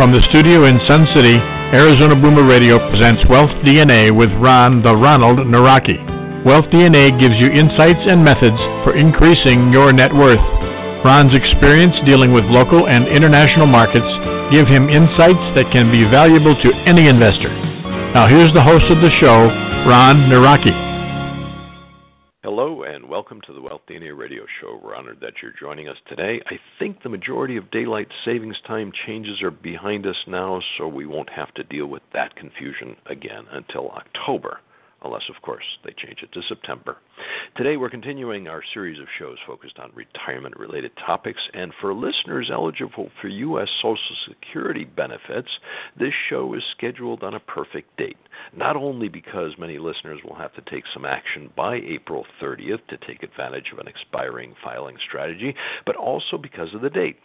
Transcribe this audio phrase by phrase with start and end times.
[0.00, 1.36] From the studio in Sun City,
[1.76, 6.00] Arizona Boomer Radio presents Wealth DNA with Ron the Ronald Nawrocki.
[6.42, 10.40] Wealth DNA gives you insights and methods for increasing your net worth.
[11.04, 14.08] Ron's experience dealing with local and international markets
[14.48, 17.52] give him insights that can be valuable to any investor.
[18.16, 19.52] Now here's the host of the show,
[19.84, 20.89] Ron Nawrocki.
[22.92, 24.80] And welcome to the Wealth DNA Radio Show.
[24.82, 26.40] We're honored that you're joining us today.
[26.50, 31.06] I think the majority of daylight savings time changes are behind us now, so we
[31.06, 34.58] won't have to deal with that confusion again until October
[35.02, 36.98] unless, of course, they change it to September.
[37.56, 41.40] Today, we're continuing our series of shows focused on retirement related topics.
[41.52, 43.68] And for listeners eligible for U.S.
[43.82, 45.48] Social Security benefits,
[45.98, 48.16] this show is scheduled on a perfect date.
[48.56, 52.96] Not only because many listeners will have to take some action by April 30th to
[53.06, 55.54] take advantage of an expiring filing strategy,
[55.86, 57.18] but also because of the date.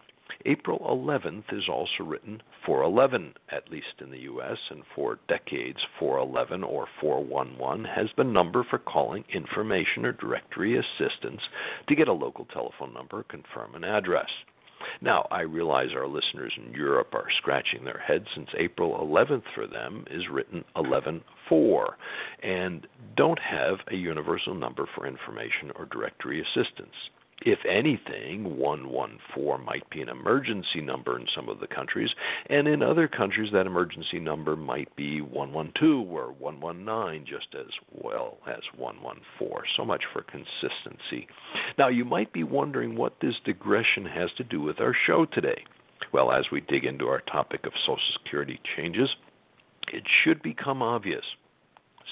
[0.45, 6.64] April 11th is also written 411, at least in the U.S., and for decades, 411
[6.64, 11.42] or 411 has been number for calling information or directory assistance
[11.88, 14.30] to get a local telephone number, confirm an address.
[15.02, 19.68] Now, I realize our listeners in Europe are scratching their heads since April 11th for
[19.68, 21.96] them is written 114
[22.44, 26.96] and don't have a universal number for information or directory assistance
[27.41, 32.09] if anything, 114 might be an emergency number in some of the countries,
[32.50, 38.38] and in other countries, that emergency number might be 112 or 119 just as well
[38.47, 39.63] as 114.
[39.75, 41.28] So much for consistency.
[41.78, 45.63] Now, you might be wondering what this digression has to do with our show today.
[46.13, 49.09] Well, as we dig into our topic of Social Security changes,
[49.91, 51.25] it should become obvious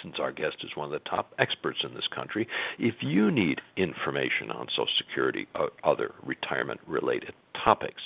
[0.04, 2.48] since our guest is one of the top experts in this country,
[2.78, 7.34] if you need information on Social Security or other retirement related
[7.64, 8.02] topics.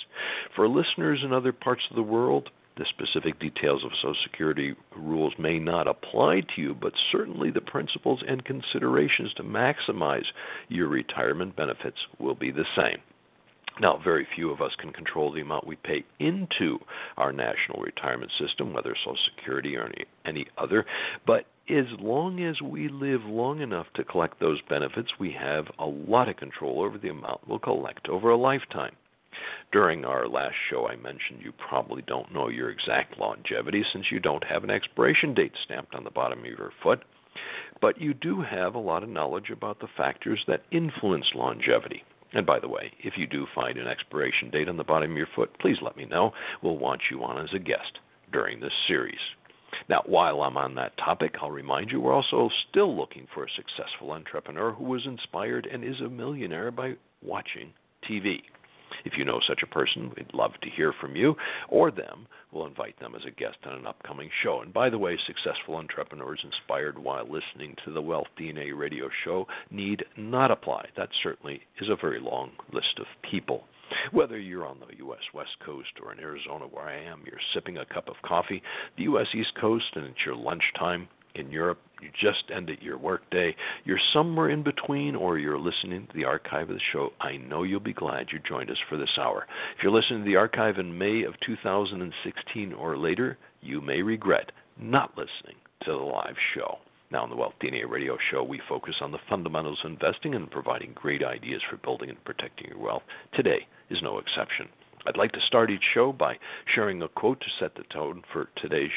[0.56, 5.34] For listeners in other parts of the world, the specific details of Social Security rules
[5.40, 10.26] may not apply to you, but certainly the principles and considerations to maximize
[10.70, 13.00] your retirement benefits will be the same.
[13.80, 16.80] Now, very few of us can control the amount we pay into
[17.16, 20.86] our national retirement system, whether Social Security or any, any other,
[21.26, 25.86] but as long as we live long enough to collect those benefits, we have a
[25.86, 28.96] lot of control over the amount we'll collect over a lifetime.
[29.72, 34.20] During our last show, I mentioned you probably don't know your exact longevity since you
[34.20, 37.04] don't have an expiration date stamped on the bottom of your foot,
[37.82, 42.04] but you do have a lot of knowledge about the factors that influence longevity.
[42.34, 45.18] And by the way, if you do find an expiration date on the bottom of
[45.18, 46.32] your foot, please let me know.
[46.62, 48.00] We'll want you on as a guest
[48.32, 49.20] during this series.
[49.90, 53.50] Now, while I'm on that topic, I'll remind you we're also still looking for a
[53.56, 57.72] successful entrepreneur who was inspired and is a millionaire by watching
[58.10, 58.42] TV.
[59.06, 61.36] If you know such a person, we'd love to hear from you
[61.70, 62.28] or them.
[62.52, 64.62] We'll invite them as a guest on an upcoming show.
[64.62, 69.48] And by the way, successful entrepreneurs inspired while listening to the Wealth DNA radio show
[69.72, 70.88] need not apply.
[70.98, 73.66] That certainly is a very long list of people.
[74.12, 75.20] Whether you're on the U.S.
[75.34, 78.62] West Coast or in Arizona, where I am, you're sipping a cup of coffee,
[78.98, 79.28] the U.S.
[79.34, 83.56] East Coast, and it's your lunchtime in Europe, you just ended your workday,
[83.86, 87.64] you're somewhere in between, or you're listening to the archive of the show, I know
[87.64, 89.46] you'll be glad you joined us for this hour.
[89.78, 94.52] If you're listening to the archive in May of 2016 or later, you may regret
[94.80, 96.78] not listening to the live show.
[97.10, 100.52] Now, on the Wealth DNA radio show, we focus on the fundamentals of investing and
[100.52, 103.04] providing great ideas for building and protecting your wealth.
[103.34, 104.68] Today is no exception.
[105.06, 106.38] I'd like to start each show by
[106.76, 108.92] sharing a quote to set the tone for today's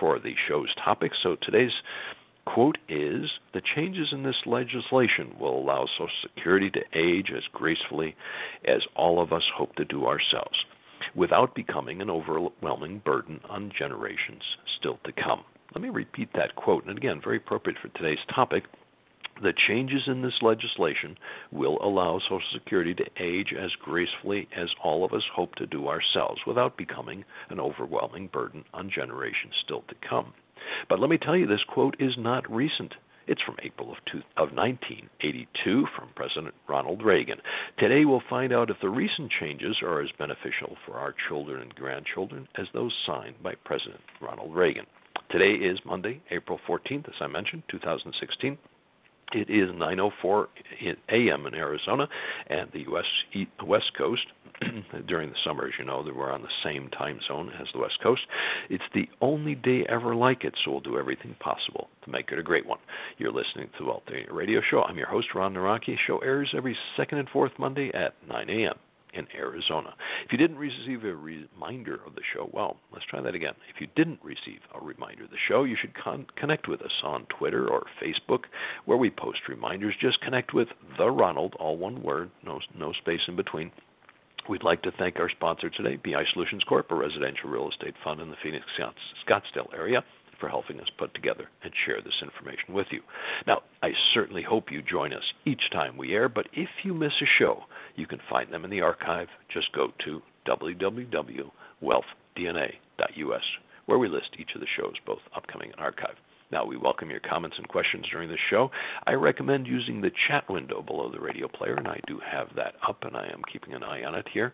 [0.00, 1.12] for the show's topic.
[1.22, 1.70] So today's
[2.44, 8.16] quote is the changes in this legislation will allow social security to age as gracefully
[8.66, 10.64] as all of us hope to do ourselves
[11.14, 14.42] without becoming an overwhelming burden on generations
[14.76, 15.44] still to come
[15.74, 18.64] let me repeat that quote, and again, very appropriate for today's topic.
[19.42, 21.18] The changes in this legislation
[21.50, 25.88] will allow Social Security to age as gracefully as all of us hope to do
[25.88, 30.32] ourselves without becoming an overwhelming burden on generations still to come.
[30.88, 32.94] But let me tell you, this quote is not recent.
[33.26, 37.40] It's from April of, two, of 1982 from President Ronald Reagan.
[37.78, 41.74] Today we'll find out if the recent changes are as beneficial for our children and
[41.74, 44.86] grandchildren as those signed by President Ronald Reagan.
[45.34, 48.56] Today is Monday, April 14th, as I mentioned, 2016.
[49.32, 50.46] It is 9:04
[51.08, 51.46] a.m.
[51.46, 52.06] in Arizona
[52.46, 53.04] and the U.S.
[53.66, 54.26] West Coast.
[55.08, 57.98] During the summer, as you know, we're on the same time zone as the West
[58.00, 58.22] Coast.
[58.70, 62.38] It's the only day ever like it, so we'll do everything possible to make it
[62.38, 62.78] a great one.
[63.18, 64.82] You're listening to the Radio Show.
[64.82, 65.96] I'm your host, Ron Nawrocki.
[66.06, 68.74] Show airs every second and fourth Monday at 9 a.m.
[69.14, 69.94] in Arizona.
[70.24, 73.54] If you didn't receive a reminder of the show, well, let's try that again.
[73.74, 76.92] If you didn't receive a reminder of the show, you should con- connect with us
[77.02, 78.44] on Twitter or Facebook,
[78.84, 79.94] where we post reminders.
[80.00, 80.68] Just connect with
[80.98, 83.70] the Ronald, all one word, no no space in between.
[84.48, 88.20] We'd like to thank our sponsor today, BI Solutions Corp, a residential real estate fund
[88.20, 88.66] in the Phoenix
[89.26, 90.04] Scottsdale area
[90.38, 93.00] for helping us put together and share this information with you.
[93.46, 97.12] Now, I certainly hope you join us each time we air, but if you miss
[97.20, 97.64] a show,
[97.96, 99.28] you can find them in the archive.
[99.52, 103.42] Just go to www.wealthdna.us,
[103.86, 106.16] where we list each of the shows, both upcoming and archive.
[106.52, 108.70] Now, we welcome your comments and questions during the show.
[109.06, 112.74] I recommend using the chat window below the radio player, and I do have that
[112.86, 114.52] up, and I am keeping an eye on it here.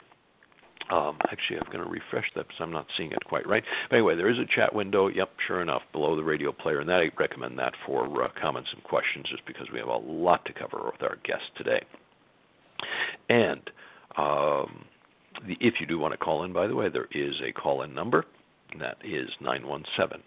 [0.90, 3.62] Um, actually, I'm going to refresh that because I'm not seeing it quite right.
[3.88, 5.08] But anyway, there is a chat window.
[5.08, 8.70] Yep, sure enough, below the radio player, and that I recommend that for uh, comments
[8.74, 11.82] and questions, just because we have a lot to cover with our guest today.
[13.28, 13.70] And
[14.16, 14.84] um,
[15.46, 17.94] the, if you do want to call in, by the way, there is a call-in
[17.94, 18.24] number.
[18.72, 20.22] And that is 917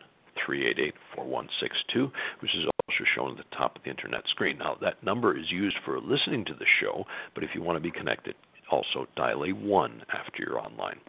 [0.46, 2.12] 388 4162,
[2.42, 4.58] which is also shown at the top of the internet screen.
[4.58, 7.06] Now, that number is used for listening to the show,
[7.36, 8.36] but if you want to be connected,
[8.74, 11.00] also dial a 1 after you're online.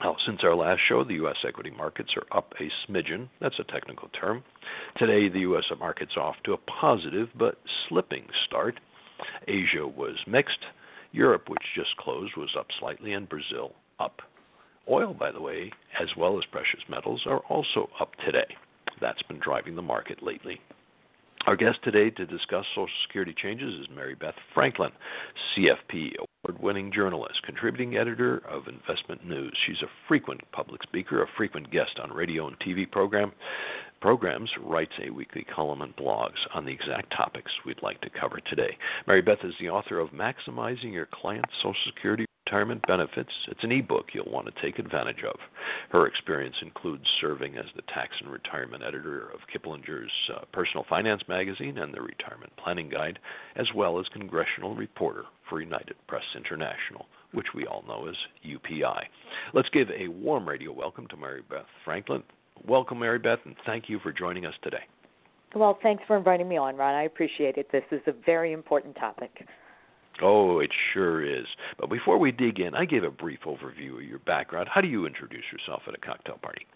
[0.00, 1.36] Now, since our last show, the U.S.
[1.46, 3.28] equity markets are up a smidgen.
[3.40, 4.42] That's a technical term.
[4.96, 5.64] Today, the U.S.
[5.78, 7.58] market's off to a positive but
[7.88, 8.80] slipping start.
[9.46, 10.64] Asia was mixed.
[11.12, 14.20] Europe, which just closed, was up slightly, and Brazil up.
[14.88, 18.56] Oil, by the way, as well as precious metals, are also up today.
[19.00, 20.60] That's been driving the market lately.
[21.46, 24.90] Our guest today to discuss Social Security changes is Mary Beth Franklin,
[25.56, 29.56] CFP award winning journalist, contributing editor of Investment News.
[29.64, 33.32] She's a frequent public speaker, a frequent guest on radio and TV program,
[34.00, 38.40] programs, writes a weekly column and blogs on the exact topics we'd like to cover
[38.40, 38.76] today.
[39.06, 43.30] Mary Beth is the author of Maximizing Your Client's Social Security retirement benefits.
[43.48, 45.36] It's an ebook you'll want to take advantage of.
[45.90, 51.22] Her experience includes serving as the tax and retirement editor of Kiplinger's uh, Personal Finance
[51.28, 53.18] magazine and the Retirement Planning Guide,
[53.56, 58.16] as well as congressional reporter for United Press International, which we all know as
[58.46, 59.02] UPI.
[59.52, 62.22] Let's give a warm radio welcome to Mary Beth Franklin.
[62.66, 64.84] Welcome, Mary Beth, and thank you for joining us today.
[65.54, 66.94] Well, thanks for inviting me on, Ron.
[66.94, 67.70] I appreciate it.
[67.70, 69.46] This is a very important topic.
[70.22, 71.46] Oh, it sure is.
[71.78, 74.68] But before we dig in, I gave a brief overview of your background.
[74.72, 76.66] How do you introduce yourself at a cocktail party?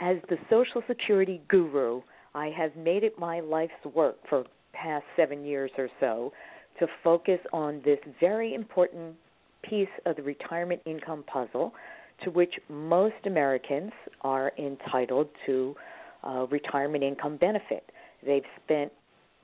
[0.00, 2.02] As the Social Security guru,
[2.34, 6.32] I have made it my life's work for past 7 years or so
[6.78, 9.14] to focus on this very important
[9.62, 11.72] piece of the retirement income puzzle
[12.22, 15.74] to which most Americans are entitled to
[16.24, 17.90] uh, retirement income benefit.
[18.24, 18.92] They've spent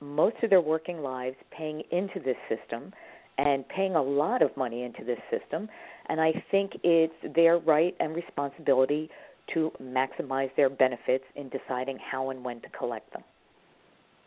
[0.01, 2.91] most of their working lives paying into this system
[3.37, 5.69] and paying a lot of money into this system.
[6.09, 9.09] And I think it's their right and responsibility
[9.53, 13.23] to maximize their benefits in deciding how and when to collect them.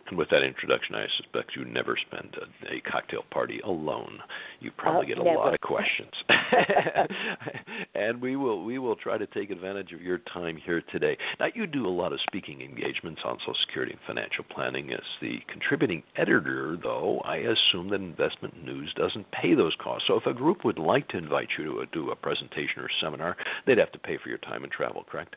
[0.08, 4.18] And with that introduction, I suspect you never spend a, a cocktail party alone.
[4.60, 5.36] You probably uh, get a never.
[5.36, 6.12] lot of questions,
[7.94, 11.16] and we will we will try to take advantage of your time here today.
[11.40, 14.92] Now, you do a lot of speaking engagements on Social Security and financial planning.
[14.92, 20.06] As the contributing editor, though, I assume that Investment News doesn't pay those costs.
[20.06, 22.90] So, if a group would like to invite you to a, do a presentation or
[23.00, 23.36] seminar,
[23.66, 25.04] they'd have to pay for your time and travel.
[25.08, 25.36] Correct?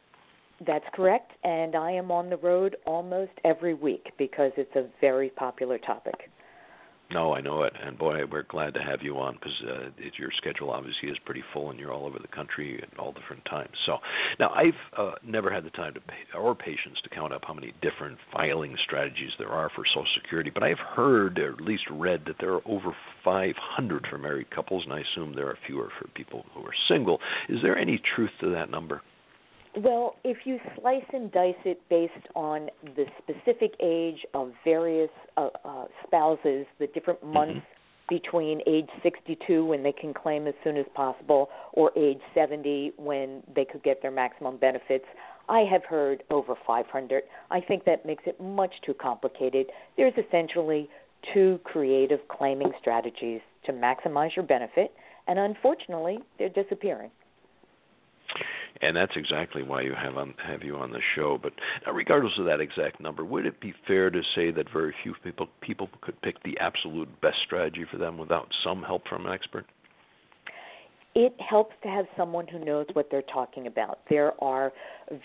[0.66, 5.30] That's correct, and I am on the road almost every week because it's a very
[5.30, 6.32] popular topic.
[7.10, 10.30] No, I know it, and boy, we're glad to have you on because uh, your
[10.36, 13.72] schedule obviously is pretty full, and you're all over the country at all different times.
[13.86, 14.00] So,
[14.40, 17.54] now I've uh, never had the time to pay, or patience to count up how
[17.54, 21.84] many different filing strategies there are for Social Security, but I've heard or at least
[21.90, 25.90] read that there are over 500 for married couples, and I assume there are fewer
[25.98, 27.22] for people who are single.
[27.48, 29.02] Is there any truth to that number?
[29.76, 35.50] Well, if you slice and dice it based on the specific age of various uh,
[35.64, 37.34] uh, spouses, the different Mm-hmm.
[37.34, 37.66] months
[38.10, 43.44] between age 62 when they can claim as soon as possible, or age 70 when
[43.54, 45.06] they could get their maximum benefits,
[45.50, 47.24] I have heard over 500.
[47.52, 49.68] I think that makes it much too complicated.
[49.98, 50.90] There's essentially
[51.34, 54.94] two creative claiming strategies to maximize your benefit,
[55.28, 57.12] and unfortunately, they're disappearing
[58.81, 61.39] and that's exactly why you have on have you on the show.
[61.41, 61.53] But
[61.86, 65.13] now, regardless of that exact number, would it be fair to say that very few
[65.24, 69.34] people people could pick the absolute best strategy for them without some help from an
[69.34, 69.65] expert?
[71.17, 74.01] it helps to have someone who knows what they're talking about.
[74.07, 74.72] There are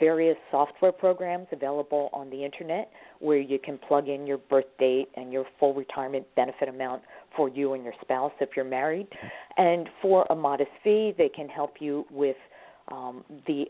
[0.00, 5.09] various software programs available on the internet where you can plug in your birth date
[5.16, 7.02] and your full retirement benefit amount
[7.37, 9.06] for you and your spouse if you're married.
[9.59, 12.37] And for a modest fee, they can help you with
[12.91, 13.67] um, the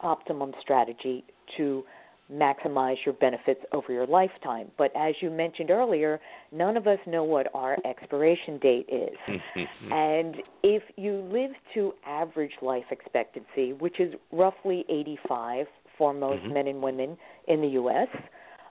[0.00, 1.24] optimum strategy
[1.56, 1.84] to
[2.32, 4.70] maximize your benefits over your lifetime.
[4.78, 6.20] But as you mentioned earlier,
[6.52, 9.16] none of us know what our expiration date is.
[9.90, 15.66] and if you live to average life expectancy, which is roughly 85
[15.98, 16.54] for most mm-hmm.
[16.54, 18.08] men and women in the U.S.,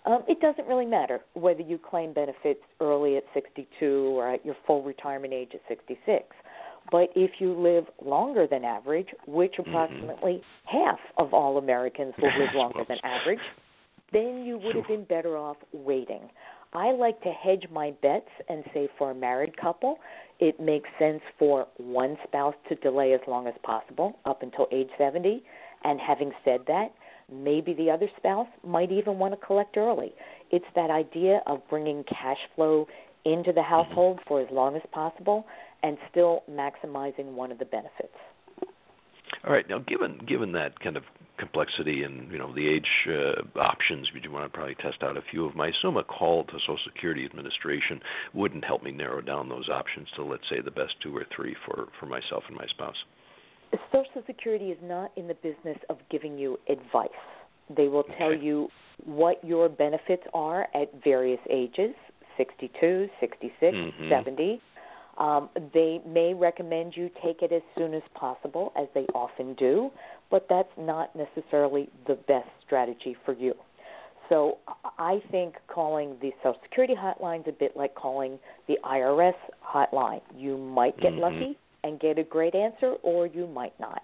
[0.06, 4.56] um, it doesn't really matter whether you claim benefits early at 62 or at your
[4.68, 6.26] full retirement age at 66.
[6.92, 9.70] But if you live longer than average, which mm-hmm.
[9.70, 10.78] approximately mm-hmm.
[10.78, 13.40] half of all Americans will live longer than average,
[14.12, 16.30] then you would have been better off waiting.
[16.74, 20.00] I like to hedge my bets and say for a married couple,
[20.40, 24.90] it makes sense for one spouse to delay as long as possible, up until age
[24.98, 25.44] 70.
[25.84, 26.94] And having said that,
[27.32, 30.14] maybe the other spouse might even want to collect early.
[30.52, 32.88] It's that idea of bringing cash flow
[33.26, 33.70] into the mm-hmm.
[33.70, 35.46] household for as long as possible
[35.84, 38.16] and still maximizing one of the benefits.
[39.46, 39.68] All right.
[39.68, 41.04] Now, given given that kind of
[41.38, 45.18] complexity and you know the age uh, options, would you want to probably test out
[45.18, 45.62] a few of them?
[45.62, 48.00] I assume a call to Social Security Administration
[48.34, 51.56] wouldn't help me narrow down those options to let's say the best two or three
[51.66, 52.96] for for myself and my spouse.
[53.92, 57.10] Social Security is not in the business of giving you advice.
[57.76, 58.44] They will tell okay.
[58.44, 58.70] you
[59.04, 61.96] what your benefits are at various ages
[62.38, 64.10] 62, 66, mm-hmm.
[64.10, 64.62] 70
[65.18, 69.92] um, they may recommend you take it as soon as possible, as they often do,
[70.32, 73.54] but that's not necessarily the best strategy for you.
[74.30, 74.58] So
[74.98, 80.22] I think calling the Social Security hotline is a bit like calling the IRS hotline.
[80.36, 81.22] You might get mm-hmm.
[81.22, 84.02] lucky and get a great answer, or you might not.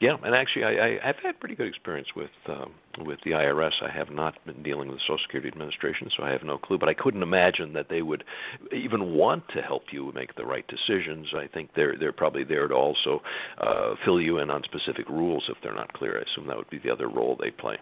[0.00, 2.72] Yeah, and actually, I, I, I've had pretty good experience with um,
[3.04, 3.72] with the IRS.
[3.80, 6.78] I have not been dealing with the Social Security Administration, so I have no clue.
[6.78, 8.24] But I couldn't imagine that they would
[8.72, 11.28] even want to help you make the right decisions.
[11.36, 13.22] I think they're they're probably there to also
[13.58, 16.18] uh, fill you in on specific rules if they're not clear.
[16.18, 17.76] I assume that would be the other role they play.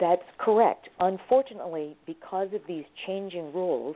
[0.00, 0.88] That's correct.
[0.98, 3.94] Unfortunately, because of these changing rules,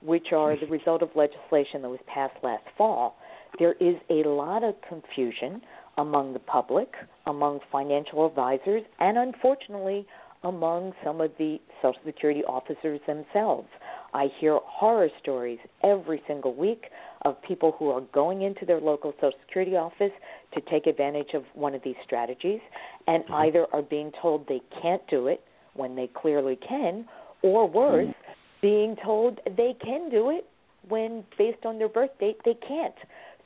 [0.00, 3.16] which are the result of legislation that was passed last fall,
[3.58, 5.60] there is a lot of confusion
[5.98, 6.88] among the public,
[7.26, 10.06] among financial advisors, and unfortunately
[10.44, 13.68] among some of the Social Security officers themselves.
[14.14, 16.84] I hear horror stories every single week
[17.22, 20.12] of people who are going into their local Social Security office
[20.54, 22.60] to take advantage of one of these strategies
[23.06, 23.34] and mm-hmm.
[23.34, 25.42] either are being told they can't do it
[25.74, 27.04] when they clearly can,
[27.42, 28.32] or worse, mm-hmm.
[28.62, 30.46] being told they can do it
[30.88, 32.94] when, based on their birth date, they can't.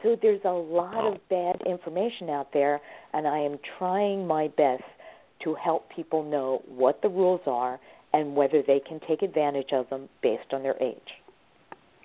[0.03, 2.81] So there's a lot of bad information out there,
[3.13, 4.83] and I am trying my best
[5.45, 7.79] to help people know what the rules are
[8.13, 11.22] and whether they can take advantage of them based on their age.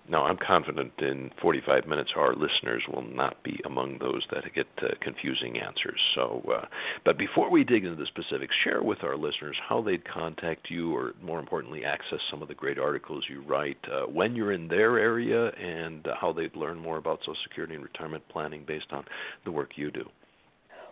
[0.10, 4.68] Now, I'm confident in 45 minutes our listeners will not be among those that get
[4.82, 6.00] uh, confusing answers.
[6.16, 6.66] So, uh,
[7.04, 10.96] but before we dig into the specifics, share with our listeners how they'd contact you,
[10.96, 14.70] or more importantly, access some of the great articles you write uh, when you're in
[14.70, 18.92] their area, and uh, how they'd learn more about Social Security and retirement planning based
[18.92, 19.04] on
[19.44, 20.08] the work you do.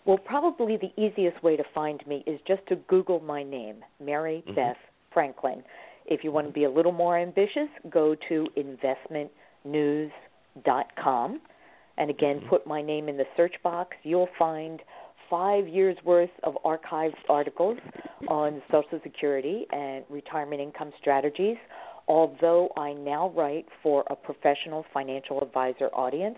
[0.06, 4.44] Well, probably the easiest way to find me is just to Google my name, Mary
[4.46, 4.56] mm-hmm.
[4.56, 4.78] Beth
[5.12, 5.64] Franklin.
[6.06, 11.42] If you want to be a little more ambitious, go to investmentnews.com.
[11.98, 12.50] And again, mm-hmm.
[12.50, 13.96] put my name in the search box.
[14.04, 14.82] You'll find
[15.30, 17.78] five years worth of archived articles
[18.28, 21.58] on Social Security and retirement income strategies.
[22.08, 26.38] Although I now write for a professional financial advisor audience,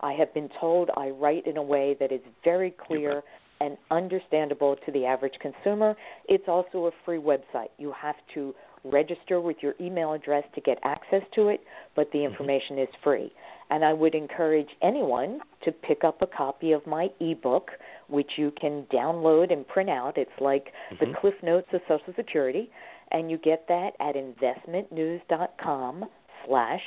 [0.00, 3.22] I have been told I write in a way that is very clear
[3.60, 5.96] and understandable to the average consumer.
[6.28, 7.70] It's also a free website.
[7.78, 8.54] You have to
[8.90, 11.60] register with your email address to get access to it,
[11.94, 12.32] but the mm-hmm.
[12.32, 13.32] information is free.
[13.70, 17.70] And I would encourage anyone to pick up a copy of my ebook,
[18.08, 20.16] which you can download and print out.
[20.16, 21.04] It's like mm-hmm.
[21.04, 22.70] the Cliff Notes of Social Security,
[23.10, 26.04] and you get that at investmentnews.com
[26.46, 26.82] slash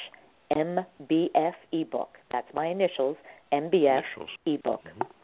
[0.56, 2.18] MBF ebook.
[2.32, 3.18] That's my initials,
[3.54, 4.30] MBF initials.
[4.46, 4.84] ebook.
[4.84, 5.19] Mm-hmm.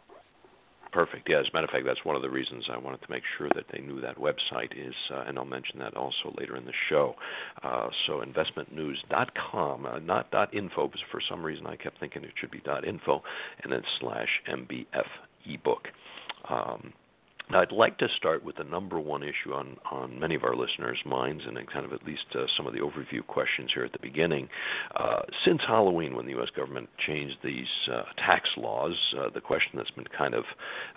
[0.96, 1.28] Perfect.
[1.28, 3.24] Yeah, as a matter of fact, that's one of the reasons I wanted to make
[3.38, 6.64] sure that they knew that website is, uh, and I'll mention that also later in
[6.64, 7.16] the show.
[7.62, 12.50] Uh, so investmentnews.com, uh, not .info, because for some reason I kept thinking it should
[12.50, 13.22] be .info,
[13.62, 15.06] and then slash MBF
[15.46, 15.90] ebook.
[16.48, 16.94] Um,
[17.52, 20.56] Now, I'd like to start with the number one issue on, on many of our
[20.56, 23.92] listeners' minds, and kind of at least uh, some of the overview questions here at
[23.92, 24.50] the beginning.
[24.96, 26.50] Uh, since Halloween, when the U.S.
[26.56, 30.44] government changed these uh, tax laws, uh, the question that's been kind of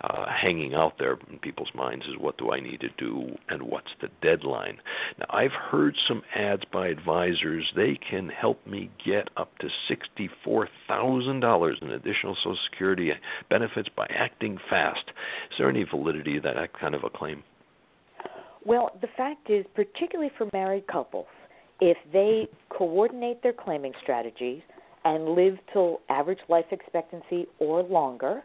[0.01, 3.63] uh, hanging out there in people's minds is what do I need to do and
[3.63, 4.79] what's the deadline?
[5.19, 7.71] Now, I've heard some ads by advisors.
[7.75, 9.69] They can help me get up to
[10.47, 13.11] $64,000 in additional Social Security
[13.49, 15.09] benefits by acting fast.
[15.51, 17.43] Is there any validity that kind of a claim?
[18.65, 21.27] Well, the fact is, particularly for married couples,
[21.79, 24.61] if they coordinate their claiming strategies
[25.05, 28.43] and live till average life expectancy or longer,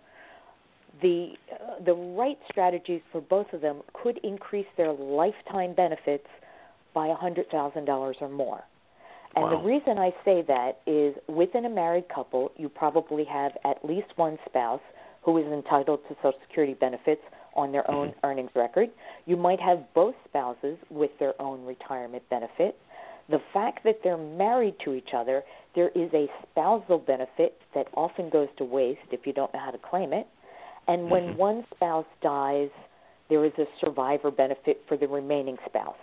[1.03, 6.27] the uh, the right strategies for both of them could increase their lifetime benefits
[6.95, 8.63] by a hundred thousand dollars or more.
[9.35, 9.51] And wow.
[9.51, 14.07] the reason I say that is within a married couple, you probably have at least
[14.15, 14.81] one spouse
[15.23, 17.23] who is entitled to Social Security benefits
[17.55, 18.27] on their own mm-hmm.
[18.27, 18.89] earnings record.
[19.27, 22.77] You might have both spouses with their own retirement benefit.
[23.31, 25.43] The fact that they're married to each other,
[25.75, 29.71] there is a spousal benefit that often goes to waste if you don't know how
[29.71, 30.27] to claim it.
[30.87, 31.39] And when mm-hmm.
[31.39, 32.69] one spouse dies,
[33.31, 35.97] there is a survivor benefit for the remaining spouse.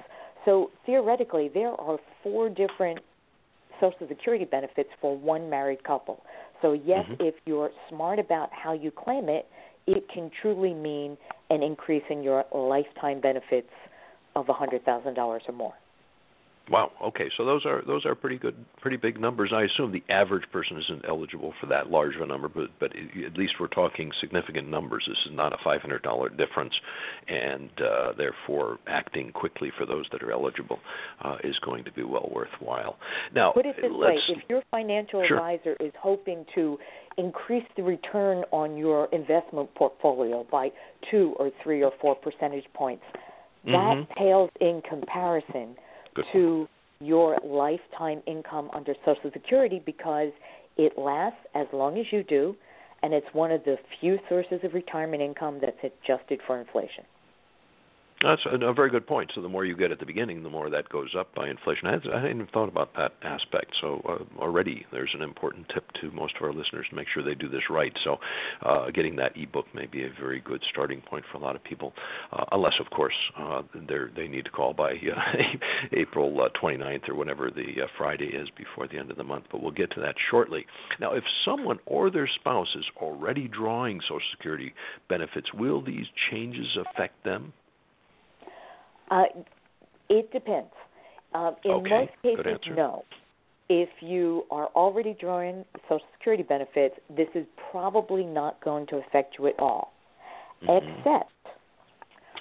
[0.46, 3.00] So theoretically, there are four different
[3.80, 6.24] Social Security benefits for one married couple.
[6.62, 7.24] So, yes, mm-hmm.
[7.24, 9.48] if you're smart about how you claim it,
[9.88, 11.18] it can truly mean
[11.52, 13.70] an increasing your lifetime benefits
[14.36, 15.74] of $100,000 or more.
[16.70, 16.92] Wow.
[17.04, 17.30] Okay.
[17.36, 19.52] So those are those are pretty good, pretty big numbers.
[19.54, 22.92] I assume the average person isn't eligible for that large of a number, but but
[22.96, 25.04] at least we're talking significant numbers.
[25.08, 26.74] This is not a five hundred dollar difference,
[27.28, 30.80] and uh, therefore acting quickly for those that are eligible
[31.26, 32.96] uh, is going to be well worthwhile.
[33.36, 35.38] Now, put it this way: if your financial sure.
[35.38, 36.78] advisor is hoping to
[37.18, 40.70] increase the return on your investment portfolio by
[41.10, 43.04] two or three or four percentage points,
[43.66, 44.14] that mm-hmm.
[44.18, 45.76] pales in comparison
[46.16, 46.26] Good.
[46.34, 46.68] to
[47.00, 50.32] your lifetime income under Social Security because
[50.78, 52.56] it lasts as long as you do,
[53.04, 57.04] and it's one of the few sources of retirement income that's adjusted for inflation.
[58.22, 59.32] That's a, very good point.
[59.34, 61.88] So the more you get at the beginning, the more that goes up by inflation.
[61.88, 63.76] I, hadn't even thought about that aspect.
[63.82, 67.24] So uh, already there's an important tip to most of our listeners to make sure
[67.24, 67.94] they do this right.
[68.04, 68.20] So
[68.62, 71.64] uh, getting that ebook may be a very good starting point for a lot of
[71.64, 71.94] people,
[72.32, 73.64] uh, unless of course uh,
[74.16, 75.44] they need to call by uh,
[75.92, 79.46] April uh, 29th or whenever the uh, Friday is before the end of the month.
[79.52, 80.68] But we'll get to that shortly.
[81.00, 84.74] Now, if someone or their spouse is already drawing Social Security
[85.10, 87.54] benefits, will these changes affect them?
[89.12, 89.24] Uh,
[90.10, 90.72] it depends.
[91.34, 91.90] Uh, in okay.
[91.90, 93.04] most cases, no.
[93.70, 99.36] If you are already drawing Social Security benefits, this is probably not going to affect
[99.38, 99.94] you at all.
[100.64, 101.00] Mm-hmm.
[101.00, 101.32] Except,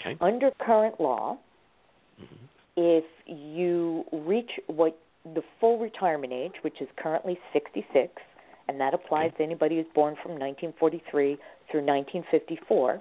[0.01, 0.17] okay.
[0.21, 1.39] under current law,
[2.21, 2.35] mm-hmm.
[2.77, 8.11] if you reach what the full retirement age, which is currently 66,
[8.69, 9.39] and that applies okay.
[9.39, 11.37] to anybody who's born from 1943
[11.71, 13.01] through 1954,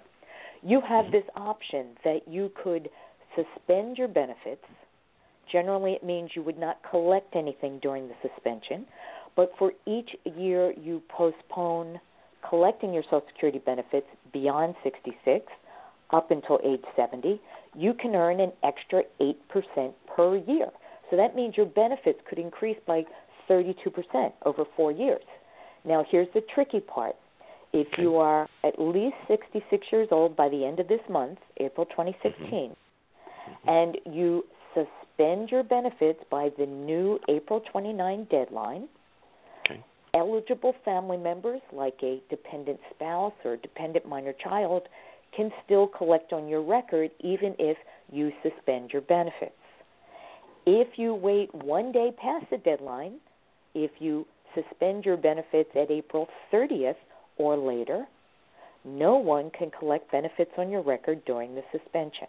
[0.61, 1.13] you have mm-hmm.
[1.13, 2.89] this option that you could
[3.35, 4.63] suspend your benefits.
[5.51, 8.85] Generally, it means you would not collect anything during the suspension,
[9.35, 11.99] but for each year you postpone
[12.47, 15.45] collecting your Social Security benefits beyond 66
[16.11, 17.39] up until age 70,
[17.75, 20.69] you can earn an extra 8% per year.
[21.09, 23.03] So that means your benefits could increase by
[23.49, 25.23] 32% over four years.
[25.85, 27.15] Now, here's the tricky part.
[27.71, 31.85] If you are at least 66 years old by the end of this month, April
[31.85, 32.73] 2016, mm-hmm
[33.67, 38.87] and you suspend your benefits by the new April 29 deadline.
[39.65, 39.83] Okay.
[40.13, 44.83] Eligible family members, like a dependent spouse or dependent minor child,
[45.35, 47.77] can still collect on your record even if
[48.11, 49.51] you suspend your benefits.
[50.65, 53.15] If you wait one day past the deadline,
[53.75, 56.95] if you suspend your benefits at April 30th
[57.37, 58.05] or later,
[58.83, 62.27] no one can collect benefits on your record during the suspension.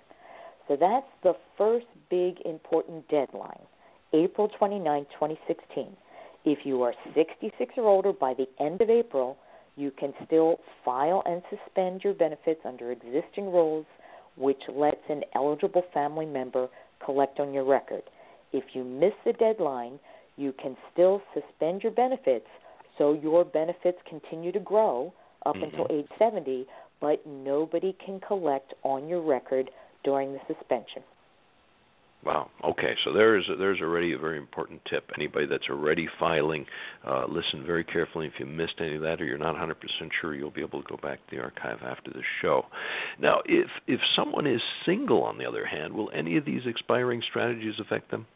[0.71, 3.59] So that's the first big important deadline,
[4.13, 5.97] April 29, 2016.
[6.45, 9.37] If you are 66 or older by the end of April,
[9.75, 13.85] you can still file and suspend your benefits under existing rules,
[14.37, 16.69] which lets an eligible family member
[17.05, 18.05] collect on your record.
[18.53, 19.99] If you miss the deadline,
[20.37, 22.47] you can still suspend your benefits
[22.97, 25.13] so your benefits continue to grow
[25.47, 25.65] up mm-hmm.
[25.65, 26.65] until age 70,
[27.01, 29.69] but nobody can collect on your record
[30.05, 31.03] during the suspension.
[32.23, 32.51] Wow.
[32.63, 32.95] Okay.
[33.05, 35.11] So there's there's already a very important tip.
[35.17, 36.67] Anybody that's already filing,
[37.07, 38.27] uh, listen very carefully.
[38.27, 39.75] If you missed any of that or you're not 100%
[40.21, 42.67] sure, you'll be able to go back to the archive after the show.
[43.19, 47.23] Now, if if someone is single, on the other hand, will any of these expiring
[47.31, 48.27] strategies affect them?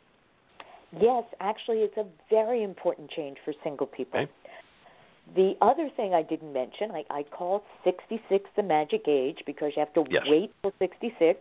[1.01, 4.21] Yes, actually, it's a very important change for single people.
[4.21, 4.31] Okay.
[5.35, 9.81] The other thing I didn't mention, I, I call 66 the magic age because you
[9.81, 10.23] have to yes.
[10.27, 11.41] wait till 66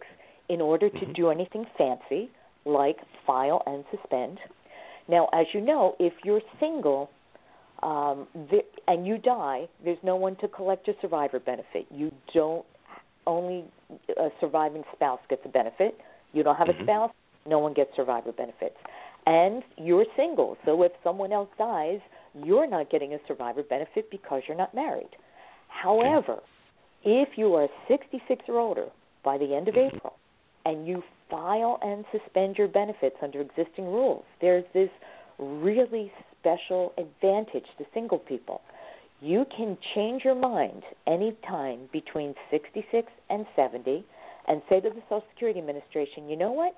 [0.49, 1.13] in order to mm-hmm.
[1.13, 2.29] do anything fancy
[2.65, 4.39] like file and suspend.
[5.07, 7.09] Now, as you know, if you're single
[7.81, 11.85] um, th- and you die, there's no one to collect your survivor benefit.
[11.91, 12.65] You don't,
[13.27, 13.65] only
[14.17, 15.97] a surviving spouse gets a benefit.
[16.31, 16.81] You don't have mm-hmm.
[16.81, 17.11] a spouse,
[17.45, 18.77] no one gets survivor benefits.
[19.25, 21.99] And you're single, so if someone else dies,
[22.33, 25.09] you're not getting a survivor benefit because you're not married.
[25.67, 26.39] However,
[27.03, 28.87] if you are 66 or older
[29.23, 29.95] by the end of mm-hmm.
[29.95, 30.13] April,
[30.65, 34.23] and you file and suspend your benefits under existing rules.
[34.39, 34.89] There's this
[35.39, 38.61] really special advantage to single people.
[39.21, 44.05] You can change your mind any time between 66 and 70
[44.47, 46.75] and say to the Social Security Administration, you know what?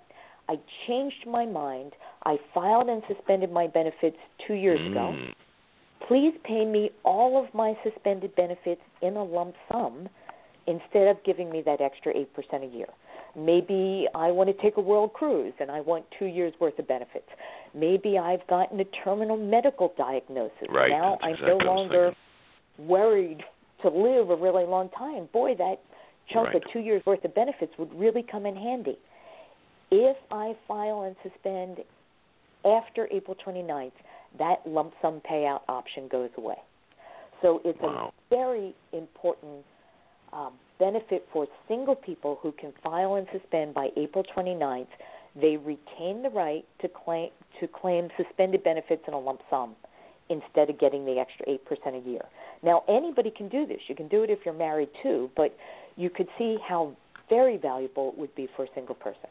[0.47, 0.55] I
[0.87, 1.93] changed my mind.
[2.25, 4.91] I filed and suspended my benefits two years mm.
[4.91, 5.15] ago.
[6.07, 10.07] Please pay me all of my suspended benefits in a lump sum
[10.67, 12.27] instead of giving me that extra 8%
[12.63, 12.87] a year.
[13.35, 16.87] Maybe I want to take a world cruise and I want two years worth of
[16.87, 17.27] benefits.
[17.73, 20.67] Maybe I've gotten a terminal medical diagnosis.
[20.69, 20.89] Right.
[20.89, 22.15] Now That's I'm exactly no longer
[22.77, 23.41] worried
[23.81, 25.27] to live a really long time.
[25.33, 25.81] Boy, that
[26.31, 26.55] chunk right.
[26.55, 28.97] of two years worth of benefits would really come in handy.
[29.91, 31.79] If I file and suspend
[32.63, 33.91] after April 29th,
[34.39, 36.57] that lump sum payout option goes away.
[37.41, 38.11] So it's wow.
[38.11, 39.63] a very important
[40.33, 44.87] um, benefit for single people who can file and suspend by April 29th.
[45.39, 49.75] They retain the right to claim to claim suspended benefits in a lump sum
[50.29, 52.21] instead of getting the extra 8% a year.
[52.63, 53.79] Now, anybody can do this.
[53.87, 55.55] You can do it if you're married too, but
[55.97, 56.95] you could see how
[57.29, 59.29] very valuable it would be for a single person.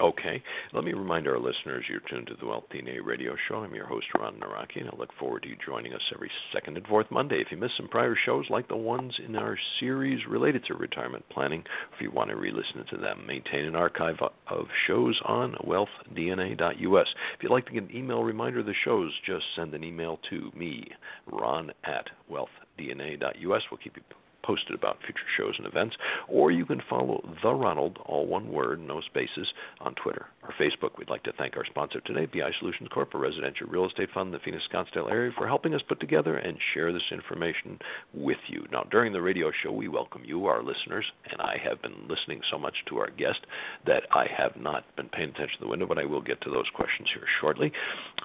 [0.00, 0.42] Okay.
[0.72, 3.56] Let me remind our listeners you're tuned to the Wealth DNA radio show.
[3.56, 6.78] I'm your host, Ron Nawrocki, and I look forward to you joining us every second
[6.78, 7.42] and fourth Monday.
[7.42, 11.28] If you missed some prior shows like the ones in our series related to retirement
[11.28, 11.62] planning,
[11.94, 14.16] if you want to re listen to them, maintain an archive
[14.48, 17.08] of shows on wealthdna.us.
[17.36, 20.18] If you'd like to get an email reminder of the shows, just send an email
[20.30, 20.88] to me,
[21.30, 23.62] ron at wealthdna.us.
[23.70, 24.02] We'll keep you
[24.42, 25.96] posted about future shows and events,
[26.28, 29.48] or you can follow The Ronald, all one word, no spaces,
[29.80, 30.98] on Twitter or Facebook.
[30.98, 34.28] We'd like to thank our sponsor today, BI Solutions Corp., a residential real estate fund
[34.28, 37.78] in the Phoenix Scottsdale area, for helping us put together and share this information
[38.14, 38.66] with you.
[38.72, 42.40] Now, during the radio show, we welcome you, our listeners, and I have been listening
[42.50, 43.40] so much to our guest
[43.86, 46.50] that I have not been paying attention to the window, but I will get to
[46.50, 47.72] those questions here shortly.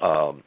[0.01, 0.43] Um,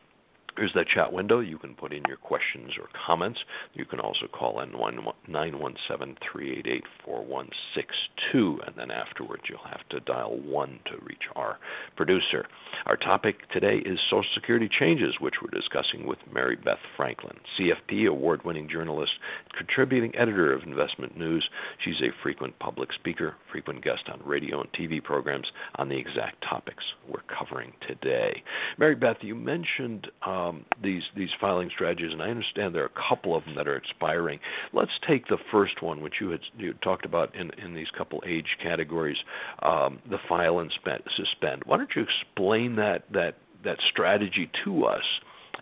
[0.60, 1.40] there's that chat window.
[1.40, 3.40] You can put in your questions or comments.
[3.72, 10.38] You can also call in 917 388 4162, and then afterwards you'll have to dial
[10.38, 11.58] 1 to reach our
[11.96, 12.44] producer.
[12.84, 18.06] Our topic today is Social Security changes, which we're discussing with Mary Beth Franklin, CFP
[18.06, 19.12] award winning journalist,
[19.56, 21.48] contributing editor of Investment News.
[21.82, 25.46] She's a frequent public speaker, frequent guest on radio and TV programs
[25.76, 28.42] on the exact topics we're covering today.
[28.76, 30.06] Mary Beth, you mentioned.
[30.26, 33.54] Um, um, these these filing strategies, and I understand there are a couple of them
[33.56, 34.40] that are expiring.
[34.72, 38.22] Let's take the first one, which you had you talked about in in these couple
[38.26, 39.18] age categories,
[39.62, 41.62] um, the file and spend, suspend.
[41.66, 45.04] Why don't you explain that that that strategy to us?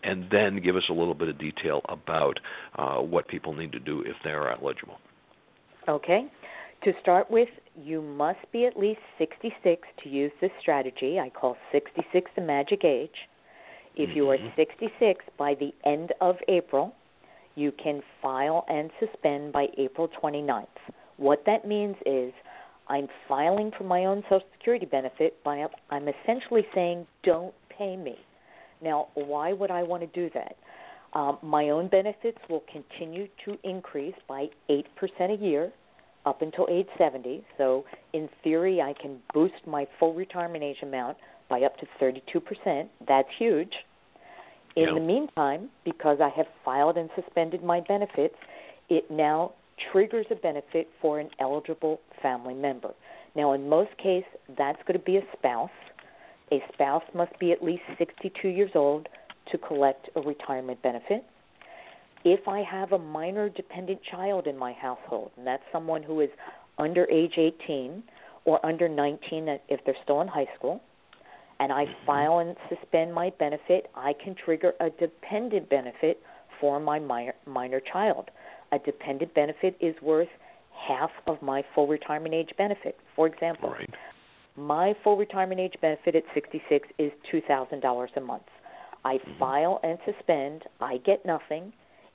[0.04, 2.38] And then give us a little bit of detail about
[2.76, 4.98] uh, what people need to do if they are eligible.
[5.88, 6.26] Okay.
[6.84, 11.18] To start with, you must be at least 66 to use this strategy.
[11.18, 13.10] I call 66 the magic age.
[13.98, 14.54] If you are mm-hmm.
[14.56, 16.94] 66 by the end of April,
[17.56, 20.66] you can file and suspend by April 29th.
[21.16, 22.32] What that means is
[22.88, 28.16] I'm filing for my own Social Security benefit, by I'm essentially saying don't pay me.
[28.80, 30.56] Now, why would I want to do that?
[31.12, 34.84] Um, my own benefits will continue to increase by 8%
[35.30, 35.72] a year
[36.24, 37.44] up until age 70.
[37.56, 41.16] So, in theory, I can boost my full retirement age amount
[41.48, 42.88] by up to 32%.
[43.06, 43.72] That's huge.
[44.76, 44.94] In yeah.
[44.94, 48.36] the meantime, because I have filed and suspended my benefits,
[48.88, 49.52] it now
[49.92, 52.92] triggers a benefit for an eligible family member.
[53.34, 55.70] Now, in most cases, that's going to be a spouse.
[56.50, 59.08] A spouse must be at least 62 years old
[59.52, 61.24] to collect a retirement benefit.
[62.24, 66.30] If I have a minor dependent child in my household, and that's someone who is
[66.78, 68.02] under age 18,
[68.44, 70.80] or under 19 if they're still in high school,
[71.60, 72.06] and I Mm-hmm.
[72.06, 76.20] file and suspend my benefit, I can trigger a dependent benefit
[76.60, 78.30] for my minor, minor child.
[78.72, 80.28] A dependent benefit is worth
[80.86, 82.96] half of my full retirement age benefit.
[83.16, 83.90] For example, Right.
[84.56, 88.42] my full retirement age benefit at 66 is $2,000 a month.
[89.04, 91.72] I file and suspend, I get nothing.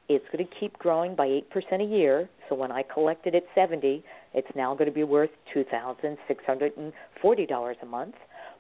[0.10, 2.30] It's going to keep growing by 8% a year.
[2.50, 4.04] So when I collect it at 70,
[4.34, 8.16] it's now going to be worth $2,640 a month.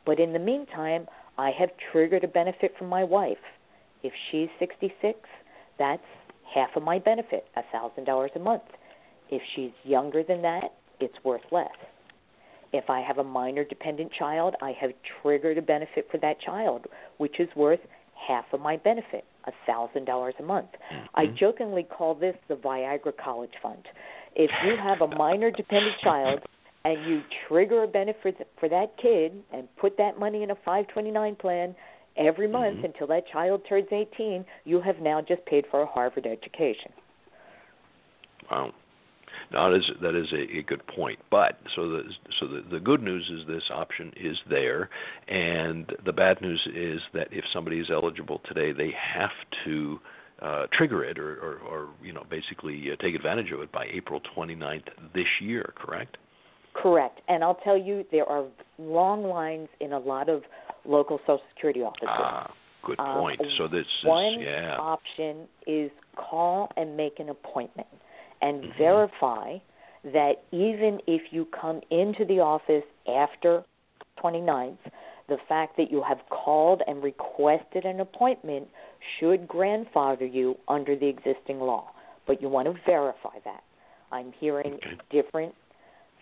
[0.05, 3.37] But in the meantime, I have triggered a benefit from my wife.
[4.03, 5.17] If she's 66,
[5.79, 6.01] that's
[6.53, 8.63] half of my benefit, $1,000 a month.
[9.29, 11.71] If she's younger than that, it's worth less.
[12.73, 16.85] If I have a minor dependent child, I have triggered a benefit for that child,
[17.17, 17.79] which is worth
[18.27, 19.25] half of my benefit,
[19.67, 20.67] $1,000 a month.
[20.71, 21.05] Mm-hmm.
[21.15, 23.83] I jokingly call this the Viagra College Fund.
[24.35, 26.39] If you have a minor dependent child
[26.85, 31.35] and you trigger a benefit for that kid and put that money in a 529
[31.35, 31.75] plan
[32.17, 36.25] every month until that child turns 18, you have now just paid for a Harvard
[36.25, 36.91] education.
[38.51, 38.73] Wow.
[39.51, 41.19] Now that is that is a, a good point.
[41.31, 42.03] But so the
[42.39, 44.89] so the, the good news is this option is there,
[45.27, 49.31] and the bad news is that if somebody is eligible today, they have
[49.65, 49.99] to
[50.41, 53.85] uh, trigger it or, or, or you know basically uh, take advantage of it by
[53.91, 55.73] April 29th this year.
[55.75, 56.17] Correct?
[56.73, 57.21] Correct.
[57.27, 58.45] And I'll tell you, there are
[58.77, 60.43] long lines in a lot of
[60.85, 62.07] local Social Security offices.
[62.07, 62.51] Ah,
[62.83, 63.41] good Um, point.
[63.57, 64.77] so this is One yeah.
[64.79, 67.87] option is call and make an appointment
[68.41, 68.77] and Mm-hmm.
[68.77, 69.57] verify
[70.03, 73.63] that even if you come into the office after
[74.21, 74.77] 29th,
[75.29, 78.67] the fact that you have called and requested an appointment
[79.19, 81.91] should grandfather you under the existing law.
[82.27, 83.63] But you want to verify that.
[84.11, 84.97] I'm hearing Okay.
[85.09, 85.55] different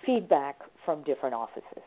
[0.06, 1.84] feedback from different offices.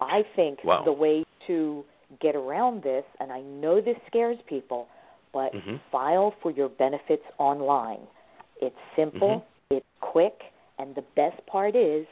[0.00, 0.82] I think Wow.
[0.84, 1.84] the way to
[2.20, 4.88] get around this, and I know this scares people,
[5.32, 5.80] but Mhm.
[5.90, 8.06] file for your benefits online.
[8.60, 9.42] It's simple, Mhm.
[9.70, 12.06] it's quick, and the best part is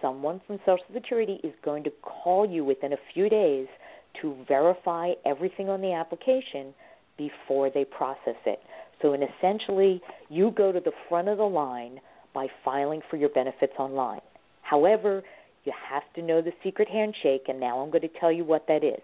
[0.00, 3.68] someone from Social Security is going to call you within a few days
[4.14, 6.74] to verify everything on the application
[7.16, 8.62] before they process it.
[9.00, 12.00] So, in essentially, you go to the front of the line
[12.32, 14.20] by filing for your benefits online.
[14.64, 15.22] However,
[15.64, 18.66] you have to know the secret handshake, and now I'm going to tell you what
[18.66, 19.00] that is.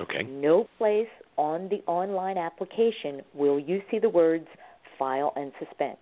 [0.00, 0.22] Okay.
[0.22, 4.46] No place on the online application will you see the words
[4.98, 5.98] file and suspend.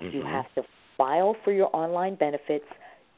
[0.00, 0.30] You Mhm.
[0.30, 0.64] have to
[0.96, 2.66] file for your online benefits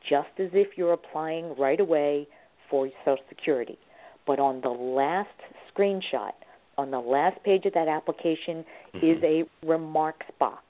[0.02, 2.26] just as if you're applying right away
[2.68, 3.78] for Social Security.
[4.26, 5.38] But on the last
[5.72, 6.32] screenshot,
[6.78, 10.62] on the last page of that application, is a remarks box.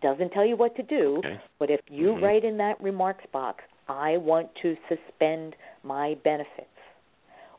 [0.00, 1.38] Doesn't tell you what to do, Okay.
[1.58, 2.22] but if you Mhm.
[2.22, 6.66] write in that remarks box, I want to suspend my benefits.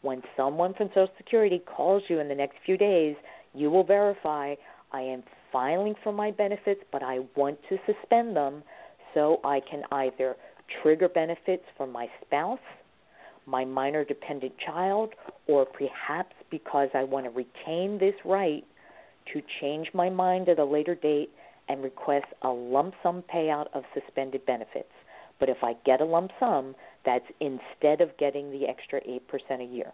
[0.01, 3.15] When someone from Social Security calls you in the next few days,
[3.53, 4.55] you will verify
[4.91, 8.63] I am filing for my benefits, but I want to suspend them
[9.13, 10.35] so I can either
[10.81, 12.59] trigger benefits for my spouse,
[13.45, 15.13] my minor dependent child,
[15.47, 18.63] or perhaps because I want to retain this right
[19.33, 21.31] to change my mind at a later date
[21.67, 24.89] and request a lump sum payout of suspended benefits.
[25.39, 26.75] But if I get a lump sum,
[27.06, 29.19] that's instead of getting the extra 8%
[29.62, 29.93] a year.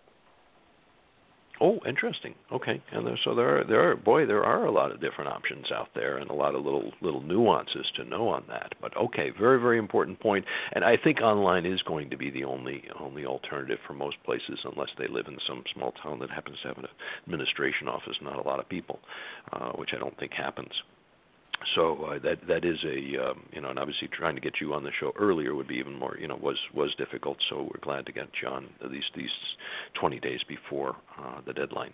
[1.62, 2.36] Oh, interesting.
[2.52, 5.30] Okay, and there, so there are there are boy there are a lot of different
[5.30, 8.74] options out there and a lot of little little nuances to know on that.
[8.82, 10.44] But okay, very very important point.
[10.74, 14.60] And I think online is going to be the only only alternative for most places,
[14.66, 16.88] unless they live in some small town that happens to have an
[17.26, 19.00] administration office, not a lot of people,
[19.54, 20.74] uh, which I don't think happens.
[21.76, 24.74] So uh, that that is a um, you know, and obviously trying to get you
[24.74, 27.38] on the show earlier would be even more you know was was difficult.
[27.50, 29.30] So we're glad to get you on these these
[30.00, 31.94] 20 days before uh, the deadline.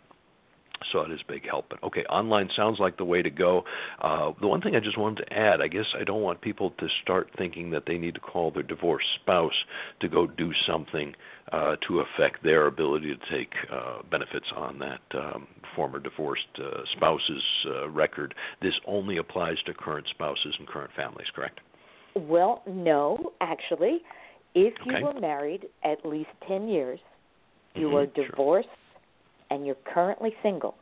[0.92, 1.68] So it is big help.
[1.70, 3.64] But okay, online sounds like the way to go.
[4.00, 6.72] Uh, the one thing I just wanted to add, I guess I don't want people
[6.72, 9.66] to start thinking that they need to call their divorced spouse
[10.00, 11.14] to go do something
[11.52, 16.82] uh, to affect their ability to take uh, benefits on that um, former divorced uh,
[16.96, 18.34] spouse's uh, record.
[18.62, 21.60] This only applies to current spouses and current families, correct?
[22.16, 24.02] Well, no, actually.
[24.54, 27.00] If you were married at least 10 years,
[27.76, 28.26] you Mhm, are sure.
[28.26, 28.70] divorced,
[29.52, 30.76] and you're currently single,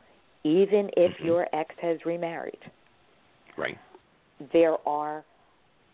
[0.44, 1.24] even if Mhm.
[1.24, 2.60] your ex has remarried.
[3.56, 3.78] Right.
[4.38, 5.24] There are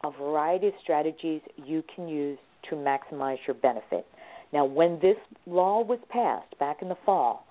[0.05, 4.07] a variety of strategies you can use to maximize your benefit.
[4.53, 7.47] Now, when this law was passed back in the fall,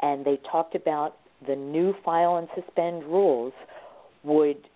[0.00, 3.54] and they talked about the new file and suspend rules,
[4.24, 4.68] would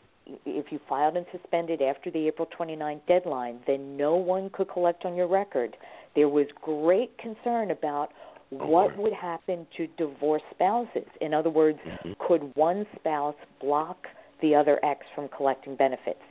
[0.44, 5.06] if you filed and suspended after the April 29th deadline, then no one could collect
[5.06, 5.74] on your record
[6.18, 8.10] there was great concern about
[8.50, 11.06] what would happen to divorced spouses.
[11.20, 12.18] In other words, Mhm.
[12.18, 14.08] could one spouse block
[14.40, 16.22] the other ex from collecting benefits?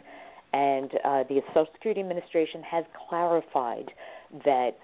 [0.53, 3.93] And uh, the Social Security Administration has clarified
[4.45, 4.77] that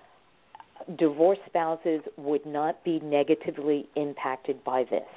[0.98, 5.08] divorced spouses would not be negatively impacted by this.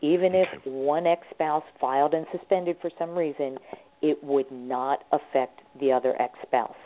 [0.00, 3.58] Even if one ex spouse filed and suspended for some reason,
[4.02, 6.76] it would not affect the other ex spouse.